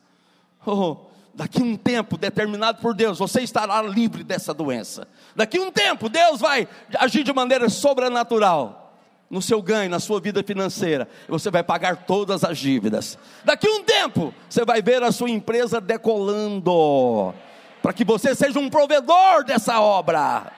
Oh, 0.66 0.98
daqui 1.34 1.62
um 1.62 1.76
tempo 1.76 2.18
determinado 2.18 2.82
por 2.82 2.94
Deus, 2.94 3.18
você 3.18 3.42
estará 3.42 3.82
livre 3.82 4.24
dessa 4.24 4.54
doença. 4.54 5.08
Daqui 5.36 5.60
um 5.60 5.72
tempo, 5.72 6.10
Deus 6.10 6.40
vai 6.40 6.68
agir 7.00 7.24
de 7.24 7.34
maneira 7.34 7.70
sobrenatural 7.70 8.94
no 9.30 9.42
seu 9.42 9.62
ganho, 9.62 9.90
na 9.90 10.00
sua 10.00 10.20
vida 10.20 10.44
financeira. 10.44 11.08
Você 11.30 11.50
vai 11.50 11.64
pagar 11.64 12.06
todas 12.06 12.44
as 12.44 12.58
dívidas. 12.58 13.18
Daqui 13.46 13.68
um 13.68 13.82
tempo, 13.82 14.34
você 14.50 14.66
vai 14.66 14.82
ver 14.82 15.02
a 15.04 15.12
sua 15.12 15.30
empresa 15.30 15.80
decolando, 15.80 17.34
para 17.82 17.94
que 17.94 18.04
você 18.04 18.36
seja 18.36 18.60
um 18.60 18.70
provedor 18.70 19.46
dessa 19.46 19.80
obra. 19.80 20.52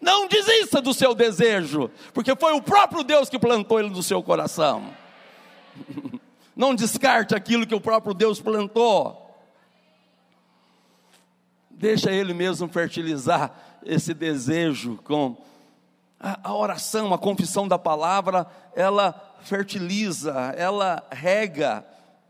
Não 0.00 0.26
desista 0.26 0.80
do 0.80 0.94
seu 0.94 1.14
desejo, 1.14 1.90
porque 2.14 2.34
foi 2.34 2.54
o 2.54 2.62
próprio 2.62 3.04
Deus 3.04 3.28
que 3.28 3.38
plantou 3.38 3.78
ele 3.78 3.90
no 3.90 4.02
seu 4.02 4.22
coração. 4.22 4.90
Não 6.56 6.74
descarte 6.74 7.34
aquilo 7.34 7.66
que 7.66 7.74
o 7.74 7.80
próprio 7.80 8.14
Deus 8.14 8.40
plantou. 8.40 9.28
Deixa 11.70 12.10
ele 12.10 12.34
mesmo 12.34 12.68
fertilizar 12.68 13.52
esse 13.84 14.12
desejo 14.12 14.98
com 15.04 15.36
a, 16.18 16.52
oração, 16.52 17.14
a 17.14 17.18
confissão 17.18 17.66
da 17.66 17.78
palavra, 17.78 18.46
ela 18.76 19.38
fertiliza, 19.42 20.54
ela 20.56 21.02
rega, 21.10 21.84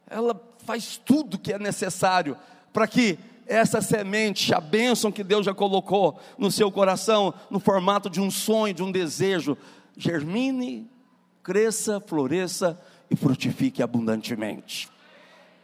ela 0.09 0.41
faz 0.65 0.97
tudo 0.97 1.39
que 1.39 1.53
é 1.53 1.59
necessário 1.59 2.37
para 2.73 2.87
que 2.87 3.19
essa 3.51 3.83
semente, 3.83 4.55
a 4.55 4.61
bênção 4.61 5.11
que 5.11 5.25
Deus 5.25 5.45
já 5.45 5.53
colocou 5.53 6.21
no 6.39 6.53
seu 6.53 6.71
coração, 6.71 7.35
no 7.51 7.59
formato 7.59 8.09
de 8.09 8.21
um 8.21 8.31
sonho, 8.31 8.73
de 8.73 8.81
um 8.81 8.93
desejo, 8.93 9.59
germine, 9.97 10.89
cresça, 11.43 12.01
floresça 12.01 12.81
e 13.11 13.17
frutifique 13.17 13.83
abundantemente. 13.83 14.89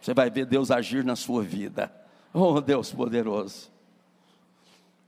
Você 0.01 0.12
vai 0.12 0.29
ver 0.29 0.46
Deus 0.46 0.72
agir 0.72 1.05
na 1.05 1.14
sua 1.14 1.44
vida. 1.44 1.92
Oh, 2.35 2.61
Deus 2.61 2.90
poderoso. 2.90 3.70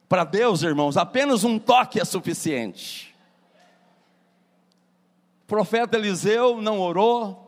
Para 0.08 0.22
Deus, 0.22 0.62
irmãos, 0.62 0.96
apenas 0.96 1.42
um 1.42 1.58
toque 1.58 2.00
é 2.00 2.04
suficiente. 2.04 3.12
O 5.42 5.46
profeta 5.48 5.96
Eliseu 5.96 6.62
não 6.62 6.78
orou. 6.78 7.44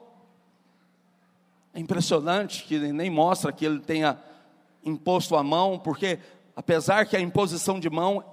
É 1.73 1.79
impressionante 1.79 2.65
que 2.65 2.79
nem 2.79 3.09
mostra 3.09 3.53
que 3.53 3.65
ele 3.65 3.79
tenha 3.79 4.19
imposto 4.85 5.37
a 5.37 5.43
mão, 5.43 5.79
porque 5.79 6.19
apesar 6.55 7.07
que 7.07 7.17
a 7.17 7.21
imposição 7.21 7.79
de 7.79 7.91
mão 7.91 8.25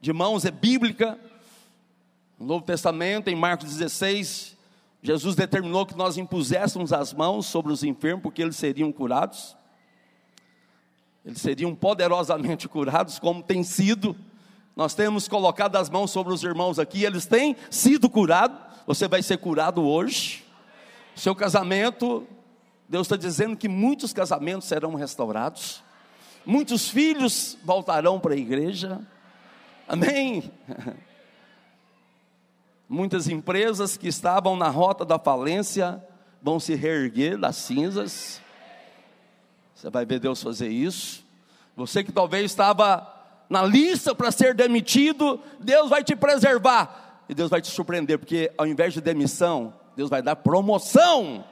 de 0.00 0.12
mãos 0.12 0.44
é 0.44 0.50
bíblica, 0.50 1.18
no 2.38 2.46
Novo 2.46 2.64
Testamento, 2.64 3.28
em 3.28 3.34
Marcos 3.34 3.68
16, 3.76 4.56
Jesus 5.02 5.36
determinou 5.36 5.84
que 5.84 5.96
nós 5.96 6.16
impuséssemos 6.16 6.92
as 6.92 7.12
mãos 7.12 7.46
sobre 7.46 7.72
os 7.72 7.84
enfermos, 7.84 8.22
porque 8.22 8.40
eles 8.40 8.56
seriam 8.56 8.90
curados 8.90 9.56
eles 11.24 11.40
seriam 11.40 11.74
poderosamente 11.74 12.66
curados, 12.66 13.18
como 13.18 13.42
tem 13.42 13.62
sido. 13.62 14.16
Nós 14.74 14.94
temos 14.94 15.28
colocado 15.28 15.76
as 15.76 15.90
mãos 15.90 16.10
sobre 16.10 16.32
os 16.32 16.42
irmãos 16.42 16.78
aqui, 16.78 17.04
eles 17.04 17.26
têm 17.26 17.56
sido 17.70 18.08
curados. 18.08 18.58
Você 18.86 19.06
vai 19.06 19.22
ser 19.22 19.38
curado 19.38 19.82
hoje. 19.82 20.44
Seu 21.14 21.34
casamento, 21.34 22.26
Deus 22.90 23.06
está 23.06 23.14
dizendo 23.16 23.56
que 23.56 23.68
muitos 23.68 24.12
casamentos 24.12 24.66
serão 24.66 24.96
restaurados, 24.96 25.80
muitos 26.44 26.88
filhos 26.88 27.56
voltarão 27.62 28.18
para 28.18 28.34
a 28.34 28.36
igreja. 28.36 29.00
Amém. 29.86 30.50
Muitas 32.88 33.28
empresas 33.28 33.96
que 33.96 34.08
estavam 34.08 34.56
na 34.56 34.68
rota 34.68 35.04
da 35.04 35.16
falência 35.16 36.04
vão 36.42 36.58
se 36.58 36.74
reerguer 36.74 37.38
das 37.38 37.54
cinzas. 37.54 38.40
Você 39.72 39.88
vai 39.88 40.04
ver 40.04 40.18
Deus 40.18 40.42
fazer 40.42 40.68
isso. 40.68 41.24
Você 41.76 42.02
que 42.02 42.10
talvez 42.10 42.46
estava 42.46 43.06
na 43.48 43.62
lista 43.62 44.12
para 44.12 44.32
ser 44.32 44.52
demitido, 44.54 45.40
Deus 45.60 45.88
vai 45.88 46.02
te 46.02 46.16
preservar. 46.16 47.22
E 47.28 47.34
Deus 47.34 47.48
vai 47.48 47.60
te 47.60 47.68
surpreender, 47.68 48.18
porque 48.18 48.50
ao 48.58 48.66
invés 48.66 48.92
de 48.92 49.00
demissão, 49.00 49.72
Deus 49.94 50.10
vai 50.10 50.20
dar 50.20 50.34
promoção. 50.34 51.44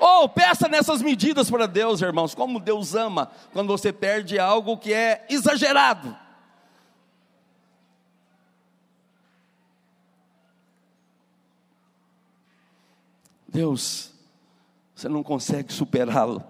Ou 0.00 0.24
oh, 0.24 0.28
peça 0.30 0.66
nessas 0.66 1.02
medidas 1.02 1.50
para 1.50 1.66
Deus, 1.66 2.00
irmãos, 2.00 2.34
como 2.34 2.58
Deus 2.58 2.94
ama 2.94 3.30
quando 3.52 3.68
você 3.68 3.92
perde 3.92 4.38
algo 4.38 4.78
que 4.78 4.94
é 4.94 5.26
exagerado. 5.28 6.16
Deus, 13.46 14.14
você 14.94 15.06
não 15.06 15.22
consegue 15.22 15.70
superá-lo. 15.70 16.42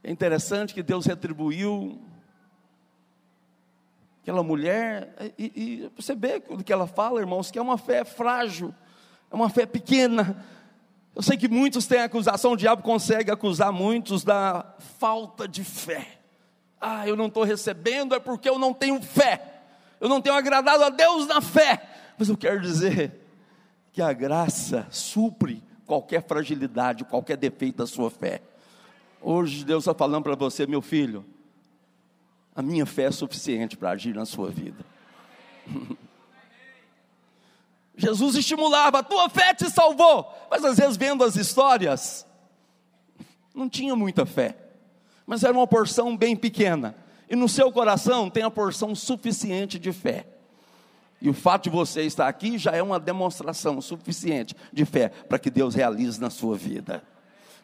É 0.00 0.12
interessante 0.12 0.74
que 0.74 0.82
Deus 0.82 1.06
retribuiu 1.06 2.00
aquela 4.22 4.44
mulher, 4.44 5.34
e, 5.36 5.52
e 5.56 5.92
você 5.96 6.14
vê 6.14 6.40
o 6.48 6.62
que 6.62 6.72
ela 6.72 6.86
fala, 6.86 7.20
irmãos, 7.20 7.50
que 7.50 7.58
é 7.58 7.62
uma 7.62 7.76
fé 7.76 8.04
frágil, 8.04 8.72
é 9.28 9.34
uma 9.34 9.50
fé 9.50 9.66
pequena. 9.66 10.44
Eu 11.14 11.22
sei 11.22 11.36
que 11.36 11.48
muitos 11.48 11.86
têm 11.86 12.00
acusação, 12.00 12.52
o 12.52 12.56
diabo 12.56 12.82
consegue 12.82 13.30
acusar 13.30 13.72
muitos 13.72 14.24
da 14.24 14.74
falta 14.98 15.46
de 15.46 15.62
fé. 15.62 16.18
Ah, 16.80 17.06
eu 17.06 17.14
não 17.14 17.26
estou 17.26 17.44
recebendo, 17.44 18.14
é 18.14 18.18
porque 18.18 18.48
eu 18.48 18.58
não 18.58 18.74
tenho 18.74 19.00
fé. 19.00 19.62
Eu 20.00 20.08
não 20.08 20.20
tenho 20.20 20.34
agradado 20.34 20.82
a 20.82 20.90
Deus 20.90 21.26
na 21.26 21.40
fé. 21.40 21.88
Mas 22.18 22.28
eu 22.28 22.36
quero 22.36 22.60
dizer 22.60 23.12
que 23.92 24.02
a 24.02 24.12
graça 24.12 24.86
supre 24.90 25.62
qualquer 25.86 26.22
fragilidade, 26.22 27.04
qualquer 27.04 27.36
defeito 27.36 27.78
da 27.78 27.86
sua 27.86 28.10
fé. 28.10 28.42
Hoje 29.20 29.64
Deus 29.64 29.84
está 29.84 29.94
falando 29.94 30.24
para 30.24 30.34
você, 30.34 30.66
meu 30.66 30.82
filho, 30.82 31.24
a 32.54 32.60
minha 32.60 32.84
fé 32.84 33.04
é 33.04 33.10
suficiente 33.10 33.76
para 33.76 33.90
agir 33.90 34.14
na 34.14 34.26
sua 34.26 34.50
vida. 34.50 34.84
Jesus 37.96 38.34
estimulava, 38.34 38.98
a 38.98 39.02
tua 39.02 39.28
fé 39.28 39.54
te 39.54 39.70
salvou, 39.70 40.32
mas 40.50 40.64
às 40.64 40.76
vezes 40.76 40.96
vendo 40.96 41.22
as 41.22 41.36
histórias, 41.36 42.26
não 43.54 43.68
tinha 43.68 43.94
muita 43.94 44.26
fé, 44.26 44.56
mas 45.26 45.44
era 45.44 45.52
uma 45.52 45.66
porção 45.66 46.16
bem 46.16 46.34
pequena, 46.34 46.96
e 47.30 47.36
no 47.36 47.48
seu 47.48 47.70
coração 47.70 48.28
tem 48.28 48.42
a 48.42 48.50
porção 48.50 48.94
suficiente 48.94 49.78
de 49.78 49.92
fé. 49.92 50.26
E 51.20 51.28
o 51.30 51.32
fato 51.32 51.64
de 51.64 51.70
você 51.70 52.02
estar 52.02 52.28
aqui 52.28 52.58
já 52.58 52.72
é 52.72 52.82
uma 52.82 53.00
demonstração 53.00 53.80
suficiente 53.80 54.54
de 54.72 54.84
fé 54.84 55.08
para 55.08 55.38
que 55.38 55.48
Deus 55.48 55.74
realize 55.74 56.20
na 56.20 56.28
sua 56.28 56.56
vida. 56.56 57.02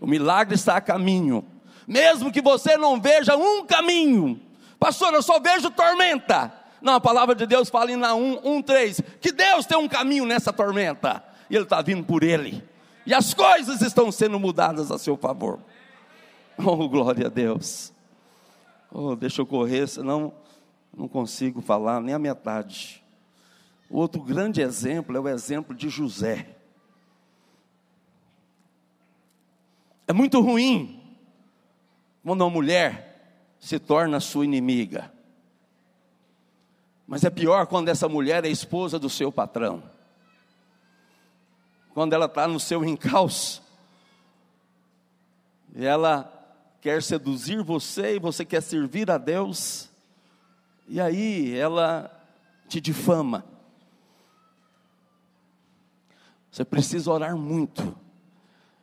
O 0.00 0.06
milagre 0.06 0.54
está 0.54 0.76
a 0.76 0.80
caminho, 0.80 1.44
mesmo 1.86 2.32
que 2.32 2.40
você 2.40 2.76
não 2.76 3.00
veja 3.00 3.36
um 3.36 3.66
caminho. 3.66 4.40
Pastor, 4.78 5.12
eu 5.12 5.22
só 5.22 5.38
vejo 5.38 5.70
tormenta. 5.70 6.59
Não, 6.80 6.94
a 6.94 7.00
palavra 7.00 7.34
de 7.34 7.46
Deus 7.46 7.68
fala 7.68 7.92
em 7.92 7.96
Naum 7.96 8.40
1,3 8.42 9.04
que 9.20 9.32
Deus 9.32 9.66
tem 9.66 9.76
um 9.76 9.88
caminho 9.88 10.24
nessa 10.24 10.52
tormenta, 10.52 11.22
e 11.48 11.54
Ele 11.54 11.64
está 11.64 11.82
vindo 11.82 12.04
por 12.04 12.22
ele, 12.22 12.62
e 13.04 13.12
as 13.12 13.34
coisas 13.34 13.82
estão 13.82 14.10
sendo 14.10 14.38
mudadas 14.38 14.90
a 14.90 14.98
seu 14.98 15.16
favor. 15.16 15.60
Oh, 16.58 16.88
glória 16.88 17.26
a 17.26 17.30
Deus. 17.30 17.92
Oh, 18.90 19.16
deixa 19.16 19.40
eu 19.40 19.46
correr, 19.46 19.86
senão 19.86 20.32
não 20.96 21.08
consigo 21.08 21.60
falar 21.60 22.00
nem 22.00 22.14
a 22.14 22.18
metade. 22.18 23.02
O 23.88 23.98
outro 23.98 24.22
grande 24.22 24.60
exemplo 24.60 25.16
é 25.16 25.20
o 25.20 25.28
exemplo 25.28 25.74
de 25.74 25.88
José. 25.88 26.56
É 30.06 30.12
muito 30.12 30.40
ruim 30.40 31.00
quando 32.24 32.42
uma 32.42 32.50
mulher 32.50 33.10
se 33.58 33.78
torna 33.78 34.20
sua 34.20 34.44
inimiga. 34.44 35.12
Mas 37.10 37.24
é 37.24 37.28
pior 37.28 37.66
quando 37.66 37.88
essa 37.88 38.08
mulher 38.08 38.44
é 38.44 38.48
esposa 38.48 38.96
do 38.96 39.10
seu 39.10 39.32
patrão. 39.32 39.82
Quando 41.92 42.12
ela 42.12 42.26
está 42.26 42.46
no 42.46 42.60
seu 42.60 42.84
encalço, 42.84 43.60
e 45.74 45.84
ela 45.84 46.32
quer 46.80 47.02
seduzir 47.02 47.64
você 47.64 48.14
e 48.14 48.20
você 48.20 48.44
quer 48.44 48.60
servir 48.60 49.10
a 49.10 49.18
Deus, 49.18 49.90
e 50.86 51.00
aí 51.00 51.52
ela 51.58 52.16
te 52.68 52.80
difama. 52.80 53.44
Você 56.48 56.64
precisa 56.64 57.10
orar 57.10 57.36
muito, 57.36 57.98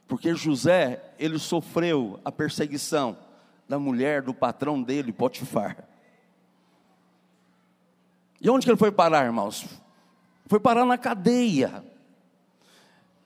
porque 0.05 0.35
José, 0.35 1.13
ele 1.17 1.39
sofreu 1.39 2.19
a 2.25 2.31
perseguição 2.31 3.17
da 3.69 3.79
mulher 3.79 4.21
do 4.21 4.33
patrão 4.33 4.83
dele, 4.83 5.13
Potifar. 5.13 5.87
E 8.39 8.49
onde 8.49 8.65
que 8.65 8.71
ele 8.71 8.77
foi 8.77 8.91
parar, 8.91 9.25
irmãos? 9.25 9.65
Foi 10.47 10.59
parar 10.59 10.85
na 10.85 10.97
cadeia. 10.97 11.83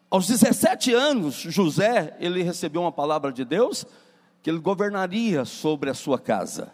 Aos 0.09 0.27
17 0.27 0.93
anos, 0.93 1.35
José, 1.35 2.15
ele 2.19 2.43
recebeu 2.43 2.81
uma 2.81 2.91
palavra 2.91 3.31
de 3.31 3.45
Deus 3.45 3.85
que 4.41 4.49
ele 4.49 4.59
governaria 4.59 5.45
sobre 5.45 5.89
a 5.89 5.93
sua 5.93 6.19
casa. 6.19 6.71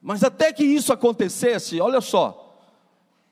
Mas 0.00 0.22
até 0.22 0.52
que 0.52 0.64
isso 0.64 0.92
acontecesse, 0.92 1.80
olha 1.80 2.00
só, 2.00 2.42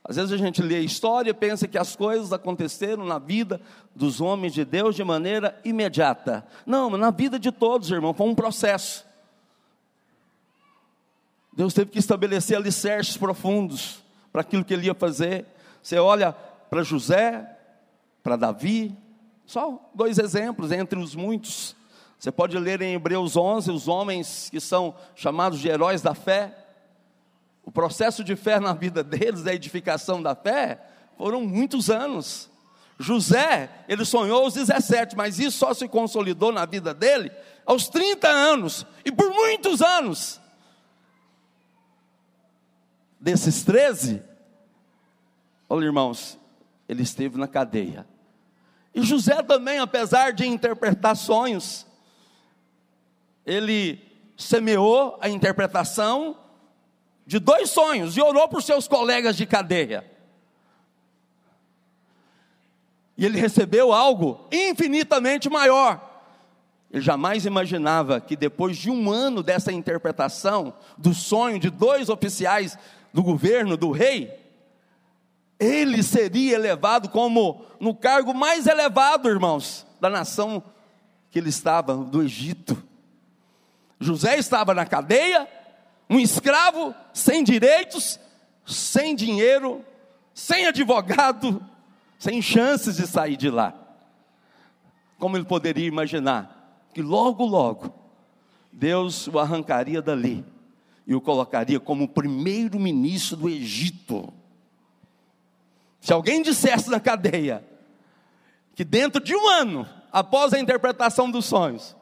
às 0.02 0.16
vezes 0.16 0.32
a 0.32 0.36
gente 0.36 0.62
lê 0.62 0.76
a 0.76 0.80
história 0.80 1.30
e 1.30 1.34
pensa 1.34 1.68
que 1.68 1.76
as 1.76 1.94
coisas 1.94 2.32
aconteceram 2.32 3.04
na 3.04 3.18
vida 3.18 3.60
dos 3.94 4.20
homens 4.20 4.54
de 4.54 4.64
Deus 4.64 4.96
de 4.96 5.04
maneira 5.04 5.60
imediata. 5.64 6.46
Não, 6.64 6.90
na 6.90 7.10
vida 7.10 7.38
de 7.38 7.52
todos, 7.52 7.90
irmão, 7.90 8.14
foi 8.14 8.26
um 8.26 8.34
processo. 8.34 9.04
Deus 11.60 11.74
teve 11.74 11.90
que 11.90 11.98
estabelecer 11.98 12.56
alicerces 12.56 13.18
profundos 13.18 14.02
para 14.32 14.40
aquilo 14.40 14.64
que 14.64 14.72
ele 14.72 14.86
ia 14.86 14.94
fazer. 14.94 15.44
Você 15.82 15.98
olha 15.98 16.32
para 16.32 16.82
José, 16.82 17.54
para 18.22 18.34
Davi, 18.34 18.96
só 19.44 19.78
dois 19.94 20.18
exemplos 20.18 20.72
entre 20.72 20.98
os 20.98 21.14
muitos. 21.14 21.76
Você 22.18 22.32
pode 22.32 22.58
ler 22.58 22.80
em 22.80 22.94
Hebreus 22.94 23.36
11 23.36 23.70
os 23.72 23.88
homens 23.88 24.48
que 24.48 24.58
são 24.58 24.94
chamados 25.14 25.60
de 25.60 25.68
heróis 25.68 26.00
da 26.00 26.14
fé. 26.14 26.56
O 27.62 27.70
processo 27.70 28.24
de 28.24 28.36
fé 28.36 28.58
na 28.58 28.72
vida 28.72 29.04
deles, 29.04 29.46
a 29.46 29.52
edificação 29.52 30.22
da 30.22 30.34
fé, 30.34 30.80
foram 31.18 31.42
muitos 31.42 31.90
anos. 31.90 32.48
José, 32.98 33.68
ele 33.86 34.06
sonhou 34.06 34.44
aos 34.44 34.54
17, 34.54 35.14
mas 35.14 35.38
isso 35.38 35.58
só 35.58 35.74
se 35.74 35.86
consolidou 35.86 36.52
na 36.52 36.64
vida 36.64 36.94
dele 36.94 37.30
aos 37.66 37.86
30 37.86 38.26
anos, 38.26 38.86
e 39.04 39.12
por 39.12 39.28
muitos 39.28 39.82
anos 39.82 40.40
desses 43.20 43.62
13, 43.62 44.22
olha 45.68 45.84
irmãos, 45.84 46.38
ele 46.88 47.02
esteve 47.02 47.38
na 47.38 47.46
cadeia. 47.46 48.06
E 48.94 49.02
José 49.02 49.42
também, 49.42 49.78
apesar 49.78 50.32
de 50.32 50.46
interpretar 50.46 51.14
sonhos, 51.14 51.86
ele 53.44 54.02
semeou 54.36 55.18
a 55.20 55.28
interpretação 55.28 56.36
de 57.26 57.38
dois 57.38 57.70
sonhos 57.70 58.16
e 58.16 58.20
orou 58.20 58.48
por 58.48 58.62
seus 58.62 58.88
colegas 58.88 59.36
de 59.36 59.46
cadeia. 59.46 60.04
E 63.16 63.24
ele 63.26 63.38
recebeu 63.38 63.92
algo 63.92 64.48
infinitamente 64.50 65.48
maior. 65.50 66.08
Ele 66.90 67.02
jamais 67.02 67.46
imaginava 67.46 68.20
que 68.20 68.34
depois 68.34 68.76
de 68.76 68.90
um 68.90 69.10
ano 69.10 69.42
dessa 69.42 69.70
interpretação 69.70 70.74
do 70.98 71.14
sonho 71.14 71.60
de 71.60 71.70
dois 71.70 72.08
oficiais 72.08 72.76
do 73.12 73.22
governo 73.22 73.76
do 73.76 73.90
rei, 73.90 74.38
ele 75.58 76.02
seria 76.02 76.54
elevado 76.54 77.08
como 77.08 77.64
no 77.78 77.94
cargo 77.94 78.32
mais 78.32 78.66
elevado, 78.66 79.28
irmãos, 79.28 79.86
da 80.00 80.08
nação 80.08 80.62
que 81.30 81.38
ele 81.38 81.50
estava, 81.50 81.94
do 81.96 82.22
Egito. 82.22 82.82
José 83.98 84.38
estava 84.38 84.72
na 84.72 84.86
cadeia, 84.86 85.46
um 86.08 86.18
escravo, 86.18 86.94
sem 87.12 87.44
direitos, 87.44 88.18
sem 88.66 89.14
dinheiro, 89.14 89.84
sem 90.32 90.66
advogado, 90.66 91.64
sem 92.18 92.40
chances 92.40 92.96
de 92.96 93.06
sair 93.06 93.36
de 93.36 93.50
lá. 93.50 93.74
Como 95.18 95.36
ele 95.36 95.44
poderia 95.44 95.86
imaginar 95.86 96.88
que 96.94 97.02
logo, 97.02 97.44
logo, 97.44 97.94
Deus 98.72 99.28
o 99.28 99.38
arrancaria 99.38 100.00
dali 100.00 100.44
e 101.10 101.14
o 101.16 101.20
colocaria 101.20 101.80
como 101.80 102.06
primeiro-ministro 102.06 103.36
do 103.36 103.48
Egito. 103.48 104.32
Se 106.00 106.12
alguém 106.12 106.40
dissesse 106.40 106.88
na 106.88 107.00
cadeia 107.00 107.64
que 108.76 108.84
dentro 108.84 109.20
de 109.20 109.34
um 109.34 109.48
ano, 109.48 109.88
após 110.12 110.52
a 110.52 110.60
interpretação 110.60 111.28
dos 111.28 111.46
sonhos, 111.46 111.96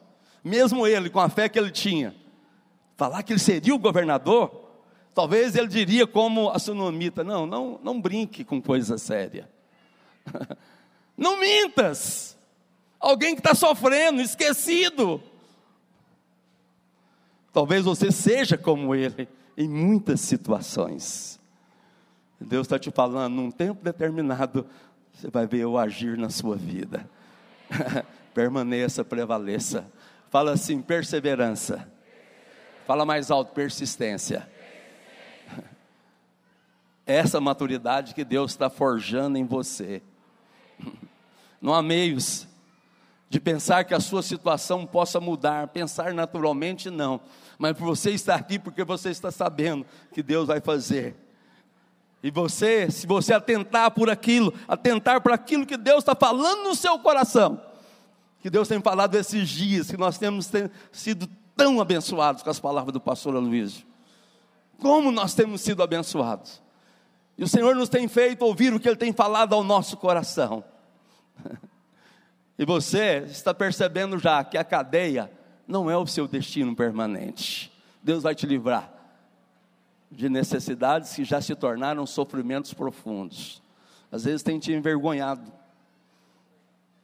mesmo 0.45 0.87
ele, 0.87 1.09
com 1.09 1.21
a 1.21 1.31
fé 1.31 1.49
que 1.49 1.59
ele 1.59 1.71
tinha, 1.71 2.15
falar 2.99 3.23
que 3.23 3.33
ele 3.33 3.41
seria 3.41 3.75
o 3.75 3.79
governador, 3.79 4.69
talvez 5.15 5.57
ele 5.57 5.69
diria 5.69 6.07
como 6.07 6.51
a 6.51 6.59
sunamita: 6.59 7.25
não, 7.25 7.47
não, 7.47 7.81
não 7.83 7.99
brinque 7.99 8.45
com 8.45 8.61
coisa 8.61 8.99
séria. 8.99 9.49
não 11.17 11.41
mintas. 11.41 12.37
Alguém 13.01 13.35
que 13.35 13.41
está 13.41 13.55
sofrendo, 13.55 14.21
esquecido, 14.21 15.23
Talvez 17.53 17.85
você 17.85 18.13
seja 18.13 18.57
como 18.57 18.95
ele 18.95 19.29
em 19.57 19.69
muitas 19.69 20.21
situações. 20.21 21.39
Deus 22.41 22.67
está 22.67 22.79
te 22.79 22.91
falando, 22.91 23.35
num 23.35 23.51
tempo 23.51 23.83
determinado, 23.83 24.67
você 25.13 25.29
vai 25.29 25.47
ver 25.47 25.59
eu 25.59 25.77
agir 25.77 26.17
na 26.17 26.31
sua 26.31 26.55
vida. 26.55 27.09
Permaneça, 28.33 29.05
prevaleça. 29.05 29.85
Fala 30.31 30.53
assim, 30.53 30.81
perseverança. 30.81 31.91
Fala 32.87 33.05
mais 33.05 33.31
alto, 33.31 33.53
persistência. 33.53 34.49
Essa 37.05 37.41
maturidade 37.41 38.15
que 38.15 38.25
Deus 38.25 38.53
está 38.53 38.71
forjando 38.71 39.37
em 39.37 39.45
você. 39.45 40.01
Não 41.61 41.75
há 41.75 41.83
meios 41.83 42.47
de 43.31 43.39
pensar 43.39 43.85
que 43.85 43.95
a 43.95 44.01
sua 44.01 44.23
situação 44.23 44.87
possa 44.87 45.21
mudar, 45.21 45.69
pensar 45.69 46.15
naturalmente 46.15 46.89
não, 46.91 47.21
mas 47.59 47.77
você 47.79 48.11
estar 48.11 48.37
aqui, 48.37 48.59
porque 48.59 48.83
você 48.85 49.11
está 49.11 49.31
sabendo 49.31 49.85
que 50.13 50.23
Deus 50.23 50.47
vai 50.47 50.61
fazer. 50.61 51.15
E 52.23 52.31
você, 52.31 52.91
se 52.91 53.07
você 53.07 53.33
atentar 53.33 53.91
por 53.91 54.09
aquilo, 54.11 54.53
atentar 54.67 55.21
para 55.21 55.35
aquilo 55.35 55.67
que 55.67 55.77
Deus 55.77 55.99
está 55.99 56.15
falando 56.15 56.65
no 56.65 56.75
seu 56.75 56.99
coração, 56.99 57.61
que 58.41 58.49
Deus 58.49 58.67
tem 58.67 58.81
falado 58.81 59.15
esses 59.15 59.49
dias, 59.49 59.91
que 59.91 59.97
nós 59.97 60.19
temos 60.19 60.51
sido 60.91 61.29
tão 61.57 61.81
abençoados 61.81 62.43
com 62.43 62.51
as 62.51 62.59
palavras 62.59 62.93
do 62.93 63.01
pastor 63.01 63.37
Aloysio. 63.37 63.87
Como 64.81 65.11
nós 65.11 65.35
temos 65.35 65.61
sido 65.61 65.83
abençoados. 65.83 66.63
E 67.37 67.45
o 67.45 67.49
Senhor 67.49 67.75
nos 67.75 67.89
tem 67.89 68.09
feito 68.09 68.45
ouvir 68.45 68.73
o 68.73 68.81
que 68.81 68.89
Ele 68.89 68.97
tem 68.97 69.13
falado 69.13 69.55
ao 69.55 69.63
nosso 69.63 69.97
coração. 69.97 70.65
E 72.59 72.65
você 72.65 73.19
está 73.31 73.55
percebendo 73.55 74.19
já 74.19 74.43
que 74.43 74.59
a 74.59 74.65
cadeia 74.65 75.31
não 75.67 75.89
é 75.89 75.97
o 75.97 76.07
seu 76.07 76.27
destino 76.27 76.75
permanente. 76.75 77.73
Deus 78.03 78.25
vai 78.25 78.35
te 78.35 78.47
livrar 78.47 78.93
de 80.11 80.29
necessidades 80.29 81.15
que 81.15 81.23
já 81.23 81.41
se 81.41 81.55
tornaram 81.55 82.05
sofrimentos 82.05 82.75
profundos. 82.75 83.63
Às 84.11 84.25
vezes 84.25 84.43
tem 84.43 84.59
te 84.59 84.73
envergonhado. 84.73 85.53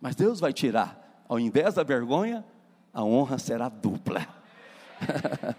Mas 0.00 0.16
Deus 0.16 0.40
vai 0.40 0.52
tirar. 0.52 1.22
Ao 1.28 1.38
invés 1.38 1.74
da 1.74 1.84
vergonha, 1.84 2.44
a 2.92 3.04
honra 3.04 3.38
será 3.38 3.68
dupla. 3.68 4.26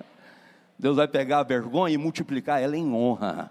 Deus 0.77 0.97
vai 0.97 1.07
pegar 1.07 1.39
a 1.39 1.43
vergonha 1.43 1.95
e 1.95 1.97
multiplicar 1.97 2.61
ela 2.61 2.75
em 2.75 2.91
honra. 2.91 3.49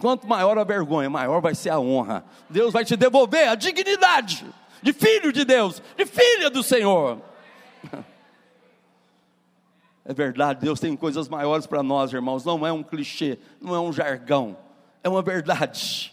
Quanto 0.00 0.26
maior 0.26 0.58
a 0.58 0.64
vergonha, 0.64 1.08
maior 1.08 1.40
vai 1.40 1.54
ser 1.54 1.70
a 1.70 1.78
honra. 1.78 2.24
Deus 2.50 2.72
vai 2.72 2.84
te 2.84 2.96
devolver 2.96 3.48
a 3.48 3.54
dignidade 3.54 4.44
de 4.84 4.92
filho 4.92 5.32
de 5.32 5.46
Deus, 5.46 5.82
de 5.96 6.04
filha 6.04 6.50
do 6.50 6.62
Senhor. 6.62 7.22
É 10.04 10.12
verdade, 10.12 10.60
Deus 10.60 10.78
tem 10.78 10.94
coisas 10.94 11.26
maiores 11.26 11.66
para 11.66 11.82
nós, 11.82 12.12
irmãos. 12.12 12.44
Não 12.44 12.66
é 12.66 12.70
um 12.70 12.82
clichê, 12.82 13.38
não 13.58 13.74
é 13.74 13.80
um 13.80 13.90
jargão, 13.90 14.54
é 15.02 15.08
uma 15.08 15.22
verdade. 15.22 16.12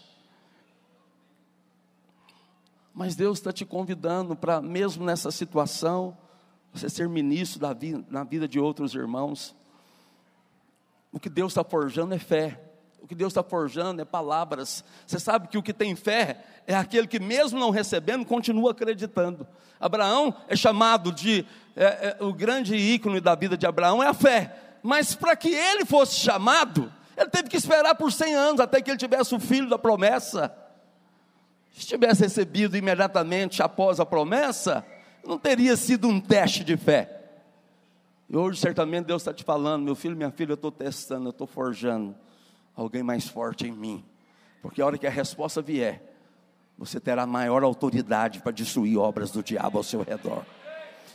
Mas 2.93 3.13
Deus 3.13 3.39
está 3.39 3.51
te 3.51 3.65
convidando 3.65 4.33
para, 4.37 4.61
mesmo 4.61 5.03
nessa 5.03 5.29
situação, 5.31 6.17
você 6.73 6.89
ser 6.89 7.09
ministro 7.09 7.59
da 7.59 7.73
vida, 7.73 8.05
na 8.09 8.23
vida 8.23 8.47
de 8.47 8.57
outros 8.57 8.95
irmãos. 8.95 9.53
O 11.11 11.19
que 11.19 11.29
Deus 11.29 11.51
está 11.51 11.65
forjando 11.65 12.13
é 12.13 12.19
fé. 12.19 12.70
O 13.01 13.07
que 13.07 13.15
Deus 13.15 13.31
está 13.31 13.41
forjando 13.41 14.01
é 14.01 14.05
palavras. 14.05 14.83
Você 15.07 15.19
sabe 15.19 15.47
que 15.47 15.57
o 15.57 15.63
que 15.63 15.73
tem 15.73 15.95
fé 15.95 16.45
é 16.67 16.75
aquele 16.75 17.07
que, 17.07 17.19
mesmo 17.19 17.59
não 17.59 17.71
recebendo, 17.71 18.23
continua 18.23 18.71
acreditando. 18.71 19.47
Abraão 19.79 20.33
é 20.47 20.55
chamado 20.55 21.11
de. 21.11 21.45
É, 21.75 21.85
é, 21.85 22.23
o 22.23 22.31
grande 22.31 22.75
ícone 22.75 23.19
da 23.19 23.33
vida 23.33 23.57
de 23.57 23.65
Abraão 23.65 24.03
é 24.03 24.07
a 24.07 24.13
fé. 24.13 24.55
Mas 24.83 25.15
para 25.15 25.35
que 25.35 25.49
ele 25.49 25.83
fosse 25.83 26.15
chamado, 26.15 26.93
ele 27.17 27.29
teve 27.29 27.49
que 27.49 27.57
esperar 27.57 27.95
por 27.95 28.11
100 28.11 28.35
anos 28.35 28.61
até 28.61 28.79
que 28.81 28.91
ele 28.91 28.97
tivesse 28.97 29.33
o 29.33 29.39
filho 29.39 29.67
da 29.67 29.79
promessa. 29.79 30.55
Se 31.71 31.87
tivesse 31.87 32.21
recebido 32.21 32.77
imediatamente 32.77 33.63
após 33.63 33.99
a 33.99 34.05
promessa, 34.05 34.85
não 35.25 35.39
teria 35.39 35.75
sido 35.75 36.07
um 36.07 36.19
teste 36.19 36.63
de 36.63 36.77
fé. 36.77 37.17
E 38.29 38.37
hoje, 38.37 38.59
certamente, 38.59 39.05
Deus 39.05 39.23
está 39.23 39.33
te 39.33 39.43
falando: 39.43 39.83
meu 39.83 39.95
filho, 39.95 40.15
minha 40.15 40.31
filha, 40.31 40.51
eu 40.51 40.55
estou 40.55 40.71
testando, 40.71 41.25
eu 41.25 41.31
estou 41.31 41.47
forjando 41.47 42.15
alguém 42.75 43.03
mais 43.03 43.27
forte 43.27 43.67
em 43.67 43.71
mim. 43.71 44.03
Porque 44.61 44.81
a 44.81 44.85
hora 44.85 44.97
que 44.97 45.07
a 45.07 45.11
resposta 45.11 45.61
vier, 45.61 46.01
você 46.77 46.99
terá 46.99 47.25
maior 47.25 47.63
autoridade 47.63 48.39
para 48.39 48.51
destruir 48.51 48.97
obras 48.97 49.31
do 49.31 49.43
diabo 49.43 49.77
ao 49.77 49.83
seu 49.83 50.03
redor. 50.03 50.45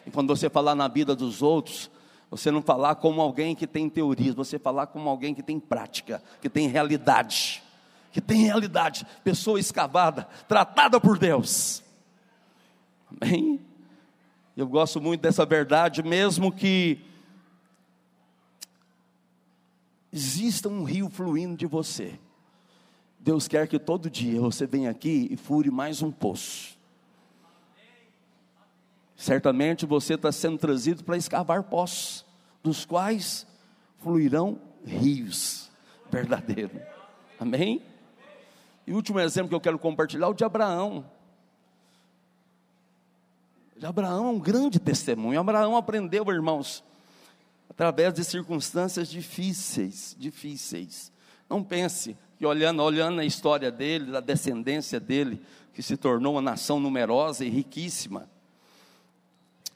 E 0.07 0.11
quando 0.11 0.29
você 0.29 0.49
falar 0.49 0.75
na 0.75 0.89
vida 0.89 1.15
dos 1.15 1.43
outros, 1.43 1.91
você 2.31 2.51
não 2.51 2.63
falar 2.63 2.97
como 2.97 3.21
alguém 3.21 3.55
que 3.55 3.67
tem 3.67 3.89
teorias, 3.89 4.35
você 4.35 4.59
falar 4.59 4.87
como 4.87 5.09
alguém 5.09 5.35
que 5.35 5.43
tem 5.43 5.59
prática, 5.59 6.23
que 6.41 6.49
tem 6.49 6.69
realidade, 6.69 7.63
que 8.13 8.21
tem 8.21 8.43
realidade, 8.43 9.07
pessoa 9.23 9.61
escavada, 9.61 10.29
tratada 10.49 11.01
por 11.01 11.19
Deus. 11.19 11.83
Amém? 13.21 13.61
Eu 14.57 14.67
gosto 14.67 15.01
muito 15.01 15.21
dessa 15.21 15.45
verdade, 15.45 16.03
mesmo 16.03 16.51
que 16.51 17.05
exista 20.17 20.67
um 20.67 20.83
rio 20.83 21.11
fluindo 21.11 21.55
de 21.55 21.67
você. 21.67 22.19
Deus 23.19 23.47
quer 23.47 23.69
que 23.69 23.79
todo 23.79 24.09
dia 24.09 24.41
você 24.41 24.67
venha 24.67 24.91
aqui 24.91 25.29
e 25.31 25.37
fure 25.37 25.71
mais 25.71 26.01
um 26.01 26.11
poço. 26.11 26.79
Certamente 29.15 29.85
você 29.85 30.15
está 30.15 30.33
sendo 30.33 30.57
trazido 30.57 31.05
para 31.05 31.19
escavar 31.19 31.65
poços, 31.65 32.25
dos 32.63 32.87
quais 32.87 33.47
fluirão 33.99 34.59
rios 34.87 35.71
verdadeiros. 36.11 36.81
Amém? 37.39 37.83
E 38.87 38.93
o 38.93 38.97
último 38.97 39.21
exemplo 39.21 39.51
que 39.51 39.55
eu 39.55 39.61
quero 39.61 39.79
compartilhar 39.79 40.29
é 40.29 40.31
o 40.31 40.35
de 40.35 40.45
Abraão. 40.45 41.05
Abraão 43.83 44.29
é 44.29 44.31
um 44.31 44.39
grande 44.39 44.79
testemunho. 44.79 45.39
Abraão 45.39 45.77
aprendeu, 45.77 46.25
irmãos, 46.31 46.83
através 47.77 48.15
de 48.15 48.25
circunstâncias 48.25 49.07
difíceis, 49.07 50.17
difíceis. 50.19 51.13
Não 51.47 51.63
pense 51.63 52.17
que 52.39 52.47
olhando, 52.47 52.83
olhando 52.83 53.21
a 53.21 53.25
história 53.25 53.71
dele, 53.71 54.11
da 54.11 54.21
descendência 54.21 54.99
dele, 54.99 55.43
que 55.75 55.83
se 55.83 55.95
tornou 55.95 56.33
uma 56.37 56.41
nação 56.41 56.81
numerosa 56.81 57.45
e 57.45 57.51
riquíssima. 57.51 58.31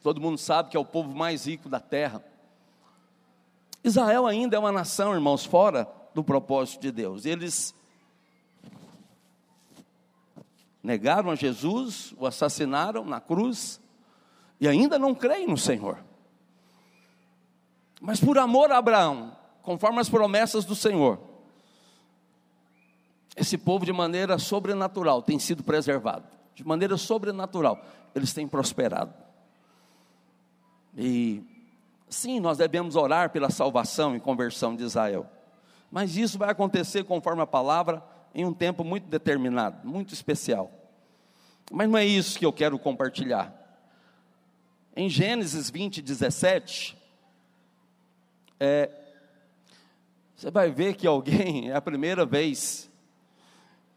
Todo 0.01 0.19
mundo 0.19 0.39
sabe 0.39 0.69
que 0.69 0.75
é 0.75 0.79
o 0.79 0.85
povo 0.85 1.13
mais 1.13 1.45
rico 1.45 1.69
da 1.69 1.79
terra. 1.79 2.25
Israel 3.83 4.25
ainda 4.25 4.55
é 4.55 4.59
uma 4.59 4.71
nação, 4.71 5.13
irmãos, 5.13 5.45
fora 5.45 5.87
do 6.15 6.23
propósito 6.23 6.81
de 6.81 6.91
Deus. 6.91 7.27
Eles 7.27 7.75
negaram 10.81 11.29
a 11.29 11.35
Jesus, 11.35 12.15
o 12.17 12.25
assassinaram 12.25 13.05
na 13.05 13.21
cruz 13.21 13.79
e 14.59 14.67
ainda 14.67 14.97
não 14.97 15.13
creem 15.13 15.45
no 15.45 15.57
Senhor. 15.57 16.03
Mas 18.01 18.19
por 18.19 18.39
amor 18.39 18.71
a 18.71 18.79
Abraão, 18.79 19.37
conforme 19.61 19.99
as 19.99 20.09
promessas 20.09 20.65
do 20.65 20.75
Senhor, 20.75 21.19
esse 23.37 23.59
povo, 23.59 23.85
de 23.85 23.93
maneira 23.93 24.39
sobrenatural, 24.39 25.21
tem 25.21 25.37
sido 25.37 25.63
preservado. 25.63 26.27
De 26.55 26.65
maneira 26.67 26.97
sobrenatural, 26.97 27.79
eles 28.13 28.33
têm 28.33 28.47
prosperado. 28.47 29.13
E 30.97 31.43
sim, 32.09 32.39
nós 32.39 32.57
devemos 32.57 32.95
orar 32.95 33.29
pela 33.29 33.51
salvação 33.51 34.15
e 34.15 34.19
conversão 34.19 34.75
de 34.75 34.83
Israel. 34.83 35.29
Mas 35.91 36.17
isso 36.17 36.39
vai 36.39 36.49
acontecer 36.49 37.03
conforme 37.03 37.41
a 37.41 37.47
palavra 37.47 38.03
em 38.33 38.45
um 38.45 38.53
tempo 38.53 38.83
muito 38.83 39.07
determinado, 39.07 39.87
muito 39.87 40.13
especial. 40.13 40.71
Mas 41.71 41.87
não 41.87 41.97
é 41.97 42.05
isso 42.05 42.37
que 42.37 42.45
eu 42.45 42.51
quero 42.51 42.77
compartilhar. 42.79 43.57
Em 44.95 45.07
Gênesis 45.07 45.69
20, 45.69 46.01
17, 46.01 47.00
é, 48.63 48.91
você 50.35 50.51
vai 50.51 50.69
ver 50.69 50.93
que 50.93 51.07
alguém, 51.07 51.71
é 51.71 51.75
a 51.75 51.81
primeira 51.81 52.27
vez 52.27 52.87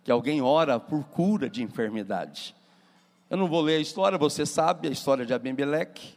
que 0.03 0.11
alguém 0.11 0.41
ora 0.41 0.81
por 0.81 1.05
cura 1.05 1.51
de 1.51 1.63
enfermidade. 1.63 2.57
Eu 3.29 3.37
não 3.37 3.47
vou 3.47 3.61
ler 3.61 3.77
a 3.77 3.81
história, 3.81 4.17
você 4.17 4.47
sabe 4.47 4.89
a 4.89 4.91
história 4.91 5.27
de 5.27 5.35
Abimeleque. 5.35 6.17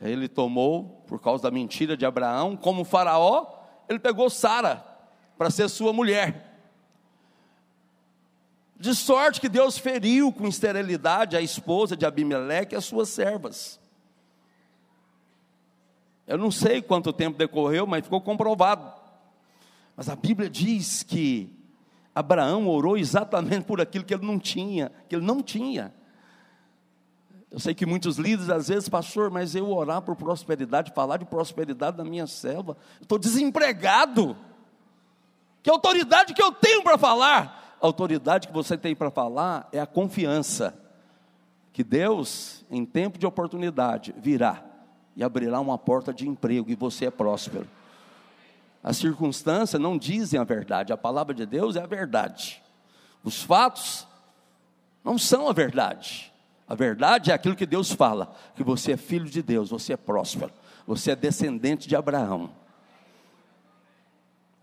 Ele 0.00 0.28
tomou, 0.28 1.02
por 1.08 1.20
causa 1.20 1.42
da 1.42 1.50
mentira 1.50 1.96
de 1.96 2.06
Abraão, 2.06 2.56
como 2.56 2.84
faraó, 2.84 3.46
ele 3.88 3.98
pegou 3.98 4.30
Sara 4.30 4.84
para 5.36 5.50
ser 5.50 5.68
sua 5.68 5.92
mulher. 5.92 6.52
De 8.76 8.94
sorte 8.94 9.40
que 9.40 9.48
Deus 9.48 9.76
feriu 9.76 10.32
com 10.32 10.46
esterilidade 10.46 11.36
a 11.36 11.40
esposa 11.40 11.96
de 11.96 12.06
Abimeleque 12.06 12.76
e 12.76 12.78
as 12.78 12.84
suas 12.84 13.08
servas. 13.08 13.81
Eu 16.32 16.38
não 16.38 16.50
sei 16.50 16.80
quanto 16.80 17.12
tempo 17.12 17.36
decorreu, 17.36 17.86
mas 17.86 18.04
ficou 18.04 18.18
comprovado. 18.18 18.90
Mas 19.94 20.08
a 20.08 20.16
Bíblia 20.16 20.48
diz 20.48 21.02
que 21.02 21.54
Abraão 22.14 22.66
orou 22.68 22.96
exatamente 22.96 23.66
por 23.66 23.82
aquilo 23.82 24.02
que 24.02 24.14
ele 24.14 24.24
não 24.24 24.38
tinha, 24.38 24.90
que 25.10 25.14
ele 25.14 25.26
não 25.26 25.42
tinha. 25.42 25.92
Eu 27.50 27.60
sei 27.60 27.74
que 27.74 27.84
muitos 27.84 28.16
líderes, 28.16 28.48
às 28.48 28.68
vezes, 28.68 28.88
pastor, 28.88 29.30
mas 29.30 29.54
eu 29.54 29.70
orar 29.70 30.00
por 30.00 30.16
prosperidade, 30.16 30.94
falar 30.94 31.18
de 31.18 31.26
prosperidade 31.26 31.98
da 31.98 32.04
minha 32.04 32.26
selva, 32.26 32.78
estou 32.98 33.18
desempregado. 33.18 34.34
Que 35.62 35.68
autoridade 35.68 36.32
que 36.32 36.42
eu 36.42 36.50
tenho 36.50 36.82
para 36.82 36.96
falar? 36.96 37.76
A 37.78 37.86
autoridade 37.86 38.48
que 38.48 38.54
você 38.54 38.78
tem 38.78 38.96
para 38.96 39.10
falar 39.10 39.68
é 39.70 39.78
a 39.78 39.86
confiança 39.86 40.80
que 41.74 41.84
Deus, 41.84 42.64
em 42.70 42.86
tempo 42.86 43.18
de 43.18 43.26
oportunidade, 43.26 44.14
virá 44.16 44.71
e 45.16 45.22
abrirá 45.22 45.60
uma 45.60 45.78
porta 45.78 46.12
de 46.12 46.28
emprego 46.28 46.70
e 46.70 46.74
você 46.74 47.06
é 47.06 47.10
próspero. 47.10 47.68
As 48.82 48.96
circunstâncias 48.96 49.80
não 49.80 49.96
dizem 49.96 50.40
a 50.40 50.44
verdade, 50.44 50.92
a 50.92 50.96
palavra 50.96 51.34
de 51.34 51.46
Deus 51.46 51.76
é 51.76 51.82
a 51.82 51.86
verdade. 51.86 52.62
Os 53.22 53.42
fatos 53.42 54.06
não 55.04 55.16
são 55.16 55.48
a 55.48 55.52
verdade. 55.52 56.32
A 56.68 56.74
verdade 56.74 57.30
é 57.30 57.34
aquilo 57.34 57.54
que 57.54 57.66
Deus 57.66 57.92
fala: 57.92 58.34
que 58.56 58.64
você 58.64 58.92
é 58.92 58.96
filho 58.96 59.26
de 59.26 59.42
Deus, 59.42 59.70
você 59.70 59.92
é 59.92 59.96
próspero, 59.96 60.52
você 60.86 61.12
é 61.12 61.16
descendente 61.16 61.86
de 61.86 61.94
Abraão. 61.94 62.50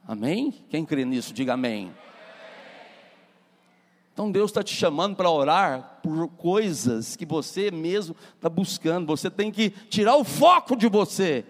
Amém? 0.08 0.52
Quem 0.70 0.84
crê 0.84 1.06
nisso, 1.06 1.34
diga 1.34 1.54
amém. 1.54 1.93
Então 4.20 4.30
Deus 4.30 4.51
está 4.51 4.61
te 4.61 4.76
chamando 4.76 5.15
para 5.15 5.32
orar 5.32 6.01
por 6.03 6.28
coisas 6.32 7.15
que 7.15 7.26
você 7.26 7.72
mesmo 7.72 8.13
está 8.36 8.49
buscando. 8.49 9.07
Você 9.07 9.32
tem 9.32 9.49
que 9.49 9.70
tirar 9.70 10.17
o 10.17 10.26
foco 10.26 10.76
de 10.76 10.89
você 10.89 11.45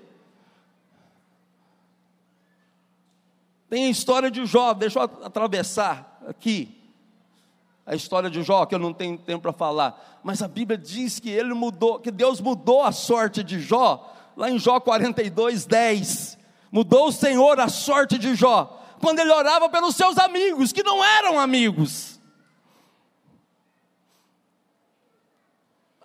Tem 3.68 3.86
a 3.86 3.90
história 3.90 4.30
de 4.30 4.46
Jó, 4.46 4.76
deixa 4.76 5.00
eu 5.00 5.04
atravessar 5.04 6.22
aqui. 6.28 6.76
A 7.88 7.96
história 7.96 8.30
de 8.30 8.44
Jó, 8.44 8.68
que 8.68 8.76
eu 8.76 8.80
não 8.80 8.94
tenho 8.94 9.18
tempo 9.18 9.42
para 9.42 9.54
falar, 9.54 10.20
mas 10.24 10.44
a 10.44 10.48
Bíblia 10.48 10.78
diz 10.78 11.20
que 11.20 11.32
ele 11.32 11.56
mudou, 11.56 11.98
que 12.00 12.12
Deus 12.12 12.40
mudou 12.40 12.84
a 12.84 12.92
sorte 12.92 13.44
de 13.44 13.60
Jó, 13.60 14.14
lá 14.38 14.48
em 14.52 14.60
Jó 14.60 14.80
42, 14.80 15.66
10. 15.66 16.38
Mudou 16.72 17.08
o 17.08 17.12
Senhor 17.12 17.60
a 17.60 17.68
sorte 17.68 18.20
de 18.20 18.36
Jó, 18.36 18.80
quando 19.02 19.18
ele 19.18 19.32
orava 19.32 19.70
pelos 19.70 19.96
seus 19.96 20.20
amigos, 20.20 20.72
que 20.72 20.84
não 20.84 21.04
eram 21.04 21.40
amigos. 21.40 22.19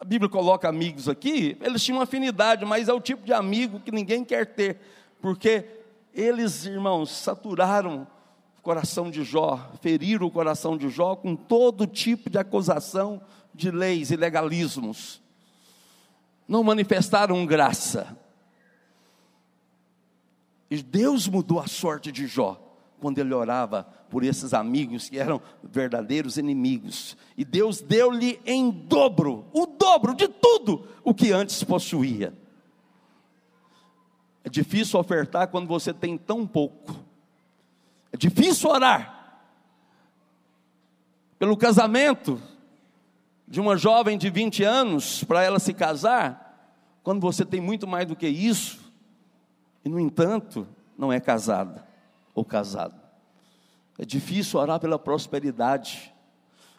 A 0.04 0.06
Bíblia 0.06 0.28
coloca 0.28 0.68
amigos 0.68 1.08
aqui, 1.08 1.56
eles 1.62 1.82
tinham 1.82 1.98
afinidade, 1.98 2.62
mas 2.66 2.90
é 2.90 2.92
o 2.92 3.00
tipo 3.00 3.24
de 3.24 3.32
amigo 3.32 3.80
que 3.80 3.90
ninguém 3.90 4.22
quer 4.22 4.44
ter, 4.44 4.78
porque 5.18 5.64
eles, 6.12 6.66
irmãos, 6.66 7.10
saturaram 7.10 8.06
o 8.58 8.60
coração 8.60 9.10
de 9.10 9.24
Jó, 9.24 9.72
feriram 9.80 10.26
o 10.26 10.30
coração 10.30 10.76
de 10.76 10.90
Jó 10.90 11.16
com 11.16 11.34
todo 11.34 11.86
tipo 11.86 12.28
de 12.28 12.36
acusação 12.36 13.18
de 13.54 13.70
leis 13.70 14.10
e 14.10 14.16
legalismos. 14.16 15.22
Não 16.46 16.62
manifestaram 16.62 17.46
graça. 17.46 18.14
E 20.70 20.82
Deus 20.82 21.26
mudou 21.26 21.58
a 21.58 21.66
sorte 21.66 22.12
de 22.12 22.26
Jó 22.26 22.60
quando 23.04 23.18
ele 23.18 23.34
orava 23.34 23.86
por 24.08 24.24
esses 24.24 24.54
amigos 24.54 25.10
que 25.10 25.18
eram 25.18 25.38
verdadeiros 25.62 26.38
inimigos. 26.38 27.18
E 27.36 27.44
Deus 27.44 27.82
deu-lhe 27.82 28.40
em 28.46 28.70
dobro, 28.70 29.44
o 29.52 29.66
dobro 29.66 30.14
de 30.14 30.26
tudo 30.26 30.88
o 31.04 31.12
que 31.12 31.30
antes 31.30 31.62
possuía. 31.62 32.32
É 34.42 34.48
difícil 34.48 34.98
ofertar 34.98 35.48
quando 35.48 35.66
você 35.66 35.92
tem 35.92 36.16
tão 36.16 36.46
pouco. 36.46 36.96
É 38.10 38.16
difícil 38.16 38.70
orar 38.70 39.42
pelo 41.38 41.58
casamento 41.58 42.40
de 43.46 43.60
uma 43.60 43.76
jovem 43.76 44.16
de 44.16 44.30
20 44.30 44.64
anos 44.64 45.22
para 45.24 45.42
ela 45.42 45.58
se 45.58 45.74
casar, 45.74 46.72
quando 47.02 47.20
você 47.20 47.44
tem 47.44 47.60
muito 47.60 47.86
mais 47.86 48.06
do 48.06 48.16
que 48.16 48.26
isso 48.26 48.80
e, 49.84 49.90
no 49.90 50.00
entanto, 50.00 50.66
não 50.96 51.12
é 51.12 51.20
casada 51.20 51.83
ou 52.34 52.44
casado. 52.44 53.00
É 53.98 54.04
difícil 54.04 54.58
orar 54.58 54.80
pela 54.80 54.98
prosperidade. 54.98 56.12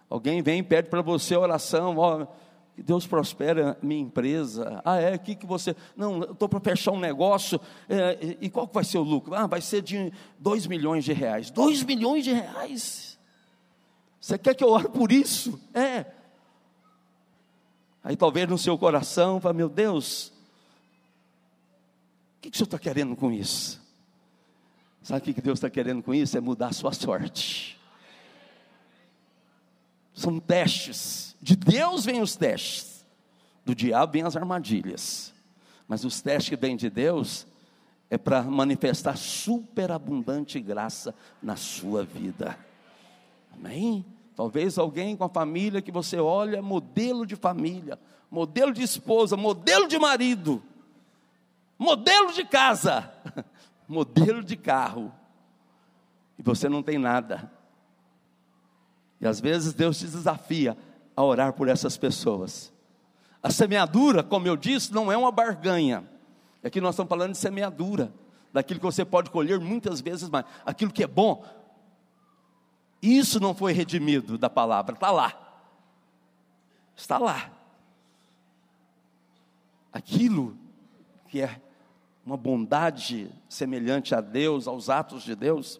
Alguém 0.10 0.42
vem 0.42 0.60
e 0.60 0.64
pede 0.64 0.90
para 0.90 1.02
você 1.02 1.36
oração, 1.36 1.98
ó, 1.98 2.28
que 2.76 2.84
Deus 2.84 3.08
prospere 3.08 3.62
a 3.62 3.78
minha 3.82 4.02
empresa. 4.02 4.82
Ah, 4.84 5.00
é? 5.00 5.16
O 5.16 5.20
que, 5.20 5.36
que 5.36 5.46
você. 5.46 5.76
Não, 5.96 6.24
estou 6.24 6.50
para 6.50 6.60
fechar 6.60 6.92
um 6.92 7.00
negócio. 7.00 7.60
É, 7.88 8.38
e 8.42 8.50
qual 8.50 8.68
que 8.68 8.74
vai 8.74 8.84
ser 8.84 8.98
o 8.98 9.04
lucro? 9.04 9.34
Ah, 9.34 9.48
vai 9.48 9.62
ser 9.62 9.82
de 9.82 10.12
2 10.40 10.68
milhões 10.68 11.06
de 11.06 11.14
reais. 11.14 11.50
2 11.50 11.84
milhões 11.84 12.24
de 12.24 12.34
reais? 12.34 13.18
Você 14.20 14.38
quer 14.38 14.56
que 14.56 14.64
eu 14.64 14.70
ore 14.70 14.90
por 14.90 15.12
isso? 15.12 15.60
É. 15.74 16.06
Aí 18.04 18.16
talvez 18.16 18.48
no 18.48 18.58
seu 18.58 18.78
coração, 18.78 19.40
fala, 19.40 19.54
meu 19.54 19.70
Deus, 19.70 20.36
que, 22.46 22.52
que 22.52 22.56
o 22.56 22.58
senhor 22.58 22.66
está 22.68 22.80
querendo 22.80 23.16
com 23.16 23.32
isso? 23.32 23.82
Sabe 25.06 25.20
o 25.20 25.34
que 25.36 25.40
Deus 25.40 25.60
está 25.60 25.70
querendo 25.70 26.02
com 26.02 26.16
isso? 26.16 26.36
É 26.36 26.42
mudar 26.42 26.70
a 26.70 26.74
sua 26.74 26.92
sorte. 26.92 27.80
São 30.16 30.40
testes. 30.40 31.36
De 31.40 31.56
Deus 31.56 32.06
vêm 32.06 32.24
os 32.24 32.36
testes. 32.36 33.06
Do 33.64 33.76
diabo 33.76 34.14
vêm 34.14 34.24
as 34.24 34.36
armadilhas. 34.36 35.32
Mas 35.88 36.04
os 36.04 36.24
testes 36.24 36.50
que 36.50 36.56
vêm 36.56 36.76
de 36.76 36.90
Deus 36.90 37.46
é 38.10 38.18
para 38.18 38.42
manifestar 38.42 39.16
superabundante 39.16 40.60
graça 40.60 41.14
na 41.40 41.56
sua 41.56 42.04
vida. 42.04 42.58
Amém? 43.54 44.04
Talvez 44.36 44.80
alguém 44.80 45.16
com 45.16 45.26
a 45.26 45.30
família 45.30 45.84
que 45.84 45.92
você 45.92 46.18
olha, 46.18 46.64
modelo 46.64 47.28
de 47.28 47.36
família, 47.36 48.00
modelo 48.32 48.74
de 48.74 48.82
esposa, 48.82 49.38
modelo 49.38 49.88
de 49.88 50.00
marido 50.00 50.64
modelo 51.78 52.32
de 52.34 52.44
casa, 52.46 53.12
modelo 53.88 54.44
de 54.44 54.56
carro, 54.56 55.14
e 56.38 56.44
você 56.44 56.68
não 56.68 56.84
tem 56.84 56.98
nada. 56.98 57.52
E 59.20 59.28
às 59.28 59.40
vezes 59.40 59.74
Deus 59.74 59.98
te 59.98 60.06
desafia 60.06 60.78
a 61.16 61.24
orar 61.24 61.54
por 61.54 61.68
essas 61.68 61.98
pessoas. 61.98 62.74
A 63.42 63.50
semeadura, 63.50 64.24
como 64.24 64.48
eu 64.48 64.58
disse, 64.58 64.94
não 64.94 65.12
é 65.12 65.18
uma 65.18 65.32
barganha. 65.32 66.04
Aqui 66.64 66.82
nós 66.82 66.96
estamos 66.96 67.10
falando 67.10 67.32
de 67.32 67.38
semeadura, 67.38 68.12
daquilo 68.52 68.80
que 68.80 68.86
você 68.86 69.06
pode 69.06 69.30
colher 69.30 69.60
muitas 69.60 70.02
vezes 70.02 70.30
mais, 70.30 70.46
aquilo 70.66 70.92
que 70.92 71.04
é 71.04 71.08
bom. 71.08 71.46
Isso 73.02 73.40
não 73.40 73.54
foi 73.54 73.72
redimido 73.72 74.38
da 74.38 74.50
palavra, 74.50 74.96
está 74.96 75.12
lá. 75.12 75.34
Está 76.96 77.18
lá. 77.18 77.52
Aquilo 79.94 80.58
que 81.28 81.42
é 81.42 81.62
uma 82.26 82.36
bondade 82.36 83.30
semelhante 83.48 84.16
a 84.16 84.20
Deus, 84.20 84.68
aos 84.68 84.90
atos 84.90 85.24
de 85.24 85.36
Deus. 85.36 85.80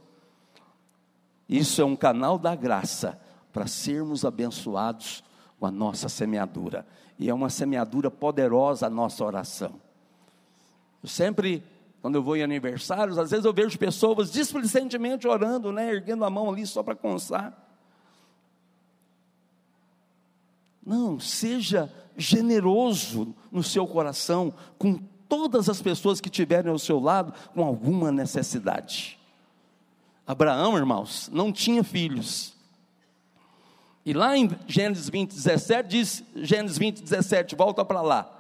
Isso 1.50 1.82
é 1.82 1.86
um 1.86 1.96
canal 1.96 2.38
da 2.38 2.56
graça 2.56 3.20
para 3.52 3.66
sermos 3.66 4.24
abençoados 4.24 5.24
com 5.60 5.66
a 5.66 5.72
nossa 5.72 6.08
semeadura. 6.08 6.86
E 7.18 7.30
é 7.30 7.34
uma 7.34 7.50
semeadura 7.50 8.12
poderosa 8.12 8.86
a 8.86 8.90
nossa 8.90 9.24
oração. 9.26 9.82
Eu 11.02 11.10
sempre, 11.10 11.64
quando 12.02 12.16
eu 12.16 12.24
vou 12.24 12.36
em 12.36 12.44
aniversários, 12.44 13.18
às 13.18 13.32
vezes 13.32 13.46
eu 13.46 13.54
vejo 13.54 13.80
pessoas 13.80 14.32
displicentemente 14.32 15.28
orando, 15.28 15.72
né, 15.72 15.90
erguendo 15.90 16.26
a 16.26 16.30
mão 16.30 16.50
ali 16.50 16.68
só 16.68 16.84
para 16.84 16.96
constar. 16.96 17.64
Não, 20.86 21.20
seja 21.20 21.92
generoso 22.16 23.34
no 23.52 23.64
seu 23.64 23.88
coração 23.88 24.54
com 24.78 25.00
todas 25.28 25.70
as 25.70 25.82
pessoas 25.82 26.22
que 26.22 26.30
tiverem 26.30 26.72
ao 26.72 26.80
seu 26.80 27.00
lado 27.00 27.34
com 27.54 27.64
alguma 27.64 28.12
necessidade. 28.12 29.20
Abraão, 30.26 30.78
irmãos, 30.78 31.30
não 31.32 31.52
tinha 31.52 31.84
filhos. 31.84 32.54
E 34.06 34.14
lá 34.14 34.38
em 34.38 34.50
Gênesis 34.68 35.10
20, 35.10 35.34
17, 35.34 35.90
diz, 35.90 36.24
Gênesis 36.36 36.78
20, 36.78 37.02
17, 37.02 37.56
volta 37.56 37.84
para 37.84 38.02
lá, 38.02 38.32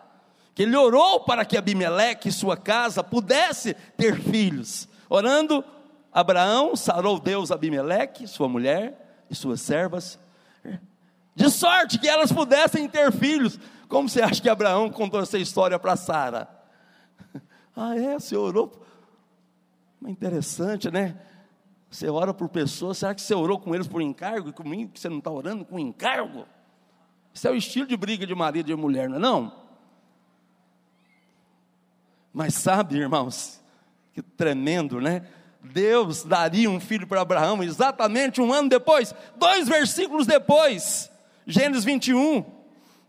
que 0.54 0.64
ele 0.64 0.76
orou 0.76 1.22
para 1.22 1.44
que 1.44 1.58
Abimeleque 1.58 2.30
e 2.30 2.32
sua 2.32 2.56
casa 2.56 3.04
pudesse 3.04 3.74
ter 3.98 4.20
filhos. 4.22 4.88
Orando, 5.10 5.64
Abraão 6.14 6.76
sarou 6.76 7.20
Deus 7.20 7.52
Abimeleque, 7.52 8.28
sua 8.28 8.48
mulher 8.48 9.26
e 9.30 9.36
suas 9.36 9.60
servas, 9.62 10.20
de 11.36 11.50
sorte 11.50 12.00
que 12.00 12.08
elas 12.08 12.32
pudessem 12.32 12.88
ter 12.88 13.12
filhos. 13.12 13.60
Como 13.90 14.08
você 14.08 14.22
acha 14.22 14.42
que 14.42 14.50
Abraão 14.50 14.90
contou 14.90 15.20
essa 15.20 15.38
história 15.38 15.78
para 15.78 15.96
Sara? 15.96 16.55
Ah, 17.76 17.96
é? 17.98 18.14
Você 18.20 18.36
orou? 18.36 18.72
Interessante, 20.06 20.90
né? 20.90 21.20
Você 21.90 22.10
ora 22.10 22.34
por 22.34 22.50
pessoas, 22.50 22.98
será 22.98 23.16
que 23.16 23.22
você 23.22 23.34
orou 23.34 23.60
com 23.60 23.74
eles 23.74 23.88
por 23.88 24.02
encargo? 24.02 24.50
E 24.50 24.54
comigo 24.54 24.92
que 24.92 25.00
você 25.00 25.10
não 25.10 25.20
está 25.20 25.32
orando 25.32 25.66
com 25.66 25.80
encargo? 25.80 26.46
Isso 27.34 27.48
é 27.48 27.52
o 27.52 27.56
estilo 27.56 27.88
de 27.88 27.98
briga 27.98 28.26
de 28.26 28.36
marido 28.36 28.68
e 28.70 28.76
de 28.76 28.82
mulher, 28.82 29.10
não 29.10 29.18
é 29.18 29.20
não? 29.20 29.66
Mas 32.34 32.54
sabe, 32.56 32.98
irmãos, 32.98 33.62
que 34.14 34.22
tremendo, 34.22 35.00
né? 35.00 35.26
Deus 35.62 36.24
daria 36.24 36.70
um 36.70 36.80
filho 36.80 37.08
para 37.08 37.22
Abraão 37.22 37.64
exatamente 37.64 38.42
um 38.42 38.54
ano 38.54 38.70
depois, 38.70 39.16
dois 39.38 39.68
versículos 39.68 40.28
depois, 40.28 41.10
Gênesis 41.48 41.84
21. 41.84 42.46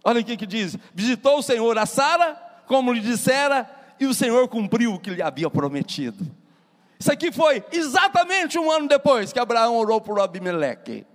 Olha 0.05 0.21
o 0.21 0.25
que 0.25 0.47
diz: 0.47 0.77
Visitou 0.95 1.39
o 1.39 1.43
Senhor 1.43 1.77
a 1.77 1.87
Sara, 1.87 2.35
como 2.67 2.93
lhe 2.93 3.01
dissera, 3.01 3.69
e 3.99 4.07
o 4.07 4.15
Senhor 4.15 4.47
cumpriu 4.49 4.95
o 4.95 4.99
que 4.99 5.11
lhe 5.11 5.23
havia 5.23 5.49
prometido. 5.51 6.27
Isso 6.99 7.13
aqui 7.13 7.31
foi 7.31 7.63
exatamente 7.73 8.59
um 8.59 8.71
ano 8.71 8.89
depois 8.89 9.33
que 9.33 9.39
Abraão 9.39 9.77
orou 9.77 10.01
por 10.01 10.19
Abimeleque. 10.19 11.07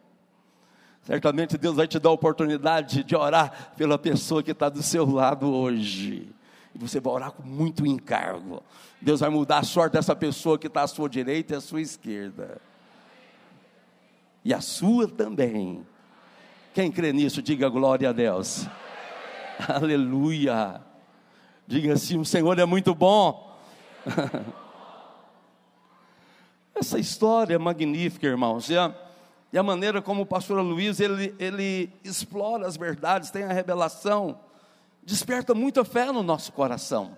Certamente 1.03 1.57
Deus 1.57 1.75
vai 1.75 1.87
te 1.87 1.97
dar 1.97 2.09
a 2.09 2.13
oportunidade 2.13 3.03
de 3.03 3.15
orar 3.15 3.73
pela 3.75 3.97
pessoa 3.97 4.43
que 4.43 4.51
está 4.51 4.69
do 4.69 4.83
seu 4.83 5.05
lado 5.09 5.51
hoje. 5.51 6.29
E 6.75 6.77
você 6.77 6.99
vai 6.99 7.13
orar 7.13 7.31
com 7.31 7.43
muito 7.43 7.85
encargo. 7.85 8.61
Deus 9.01 9.19
vai 9.19 9.29
mudar 9.29 9.59
a 9.59 9.63
sorte 9.63 9.93
dessa 9.93 10.15
pessoa 10.15 10.59
que 10.59 10.67
está 10.67 10.83
à 10.83 10.87
sua 10.87 11.09
direita 11.09 11.53
e 11.53 11.57
à 11.57 11.61
sua 11.61 11.81
esquerda. 11.81 12.61
E 14.45 14.53
a 14.53 14.61
sua 14.61 15.07
também. 15.07 15.85
Quem 16.73 16.91
crê 16.91 17.11
nisso, 17.11 17.41
diga 17.41 17.67
glória 17.67 18.09
a 18.09 18.13
Deus. 18.13 18.67
Aleluia. 19.67 20.81
Diga 21.71 21.93
assim: 21.93 22.17
o 22.17 22.25
Senhor 22.25 22.59
é 22.59 22.65
muito 22.65 22.93
bom. 22.93 23.57
Essa 26.75 26.99
história 26.99 27.55
é 27.55 27.57
magnífica, 27.57 28.27
irmãos. 28.27 28.69
E 28.69 28.77
a, 28.77 28.93
e 29.53 29.57
a 29.57 29.63
maneira 29.63 30.01
como 30.01 30.23
o 30.23 30.25
pastor 30.25 30.59
Luiz 30.59 30.99
ele, 30.99 31.33
ele 31.39 31.89
explora 32.03 32.67
as 32.67 32.75
verdades, 32.75 33.31
tem 33.31 33.43
a 33.43 33.53
revelação, 33.53 34.37
desperta 35.01 35.53
muita 35.53 35.85
fé 35.85 36.11
no 36.11 36.21
nosso 36.21 36.51
coração. 36.51 37.17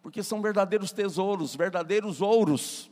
Porque 0.00 0.22
são 0.22 0.40
verdadeiros 0.40 0.92
tesouros, 0.92 1.56
verdadeiros 1.56 2.22
ouros. 2.22 2.88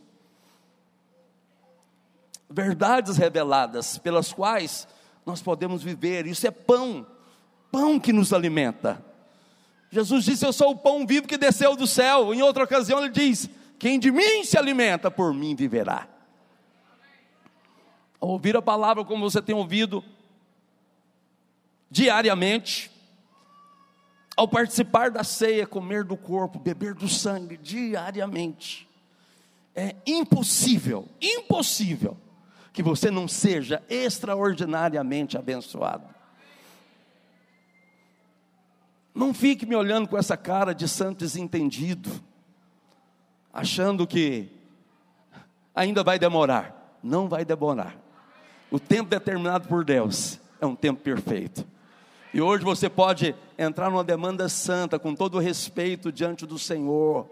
verdades 2.51 3.17
reveladas 3.17 3.97
pelas 3.97 4.33
quais 4.33 4.89
nós 5.25 5.41
podemos 5.41 5.85
viver. 5.85 6.27
Isso 6.27 6.49
é 6.49 6.51
pão, 6.51 7.07
pão 7.71 8.01
que 8.01 8.13
nos 8.13 8.33
alimenta. 8.33 9.07
Jesus 9.91 10.25
disse: 10.25 10.45
Eu 10.45 10.53
sou 10.53 10.73
o 10.73 10.77
pão 10.77 11.07
vivo 11.07 11.27
que 11.27 11.39
desceu 11.39 11.75
do 11.75 11.87
céu. 11.87 12.35
Em 12.35 12.43
outra 12.43 12.65
ocasião, 12.65 13.01
ele 13.01 13.11
diz: 13.11 13.49
Quem 13.79 13.99
de 13.99 14.11
mim 14.11 14.45
se 14.45 14.59
alimenta, 14.59 15.11
por 15.11 15.33
mim 15.33 15.55
viverá. 15.55 16.07
Ao 18.21 18.29
ouvir 18.29 18.57
a 18.57 18.63
palavra 18.63 19.05
como 19.05 19.29
você 19.31 19.41
tem 19.41 19.55
ouvido, 19.55 20.05
diariamente, 21.91 22.91
ao 24.37 24.47
participar 24.47 25.11
da 25.11 25.25
ceia, 25.25 25.67
comer 25.67 26.05
do 26.05 26.17
corpo, 26.17 26.59
beber 26.59 26.95
do 26.95 27.09
sangue, 27.09 27.57
diariamente, 27.57 28.89
é 29.75 29.95
impossível, 30.07 31.09
impossível, 31.21 32.17
que 32.73 32.83
você 32.83 33.11
não 33.11 33.29
seja 33.29 33.83
extraordinariamente 33.89 35.39
abençoado. 35.39 36.18
Não 39.19 39.35
fique 39.35 39.67
me 39.67 39.75
olhando 39.75 40.07
com 40.07 40.17
essa 40.17 40.37
cara 40.37 40.73
de 40.73 40.87
santo 40.87 41.19
desentendido, 41.19 42.09
achando 43.53 44.07
que 44.07 44.49
ainda 45.75 46.05
vai 46.05 46.21
demorar. 46.21 46.97
Não 47.03 47.29
vai 47.29 47.45
demorar. 47.45 47.97
O 48.71 48.79
tempo 48.79 49.11
determinado 49.11 49.67
por 49.67 49.85
Deus 49.85 50.39
é 50.61 50.67
um 50.67 50.77
tempo 50.77 51.03
perfeito. 51.03 51.67
E 52.33 52.41
hoje 52.41 52.63
você 52.63 52.89
pode 52.89 53.35
entrar 53.59 53.91
numa 53.91 54.05
demanda 54.05 54.49
santa, 54.49 55.01
com 55.01 55.17
todo 55.17 55.35
o 55.35 55.41
respeito 55.41 56.13
diante 56.13 56.47
do 56.47 56.57
Senhor. 56.57 57.29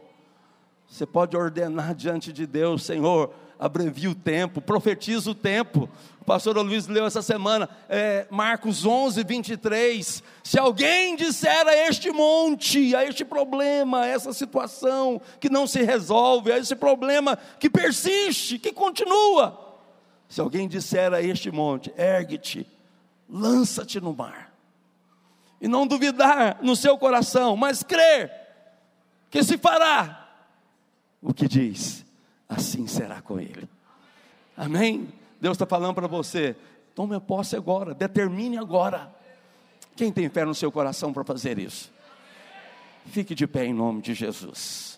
Você 0.89 1.07
pode 1.07 1.37
ordenar 1.37 1.95
diante 1.95 2.33
de 2.33 2.49
Deus, 2.49 2.85
Senhor, 2.85 3.33
abrevia 3.59 4.11
o 4.11 4.15
tempo, 4.15 4.61
profetiza 4.61 5.31
o 5.31 5.35
tempo. 5.35 5.89
O 6.21 6.25
pastor 6.25 6.57
Luiz 6.59 6.87
leu 6.87 7.07
essa 7.07 7.23
semana, 7.23 7.69
é, 7.89 8.27
Marcos 8.31 8.85
11, 8.85 9.23
23. 9.23 10.23
Se 10.43 10.59
alguém 10.59 11.15
disser 11.17 11.67
a 11.67 11.77
este 11.89 12.11
monte, 12.11 12.95
a 12.97 13.05
este 13.05 13.25
problema, 13.25 14.01
a 14.01 14.07
essa 14.07 14.33
situação 14.33 15.21
que 15.39 15.49
não 15.49 15.67
se 15.67 15.83
resolve, 15.83 16.53
a 16.53 16.59
esse 16.59 16.75
problema 16.75 17.39
que 17.61 17.71
persiste, 17.71 18.59
que 18.59 18.73
continua. 18.73 19.79
Se 20.29 20.41
alguém 20.41 20.67
disser 20.67 21.13
a 21.15 21.23
este 21.23 21.51
monte, 21.51 21.93
ergue-te, 21.97 22.67
lança-te 23.29 24.01
no 24.01 24.15
mar 24.15 24.47
e 25.61 25.69
não 25.69 25.87
duvidar 25.87 26.59
no 26.63 26.77
seu 26.77 26.99
coração, 26.99 27.57
mas 27.57 27.83
crer 27.83 28.31
que 29.31 29.43
se 29.43 29.59
fará 29.59 30.27
o 31.21 31.35
que 31.35 31.49
diz, 31.49 32.06
assim 32.49 32.87
será 32.87 33.21
com 33.21 33.39
ele. 33.41 33.69
Amém? 34.57 35.09
Deus 35.41 35.55
está 35.55 35.67
falando 35.67 35.95
para 35.95 36.07
você, 36.07 36.57
tome 36.95 37.19
posse 37.21 37.57
agora, 37.57 37.95
determine 37.95 38.57
agora. 38.57 39.15
Quem 39.95 40.13
tem 40.13 40.29
fé 40.29 40.45
no 40.45 40.55
seu 40.55 40.71
coração 40.71 41.13
para 41.13 41.25
fazer 41.25 41.59
isso? 41.59 41.93
Fique 43.07 43.35
de 43.35 43.47
pé 43.47 43.65
em 43.65 43.73
nome 43.73 44.03
de 44.03 44.15
Jesus. 44.15 44.96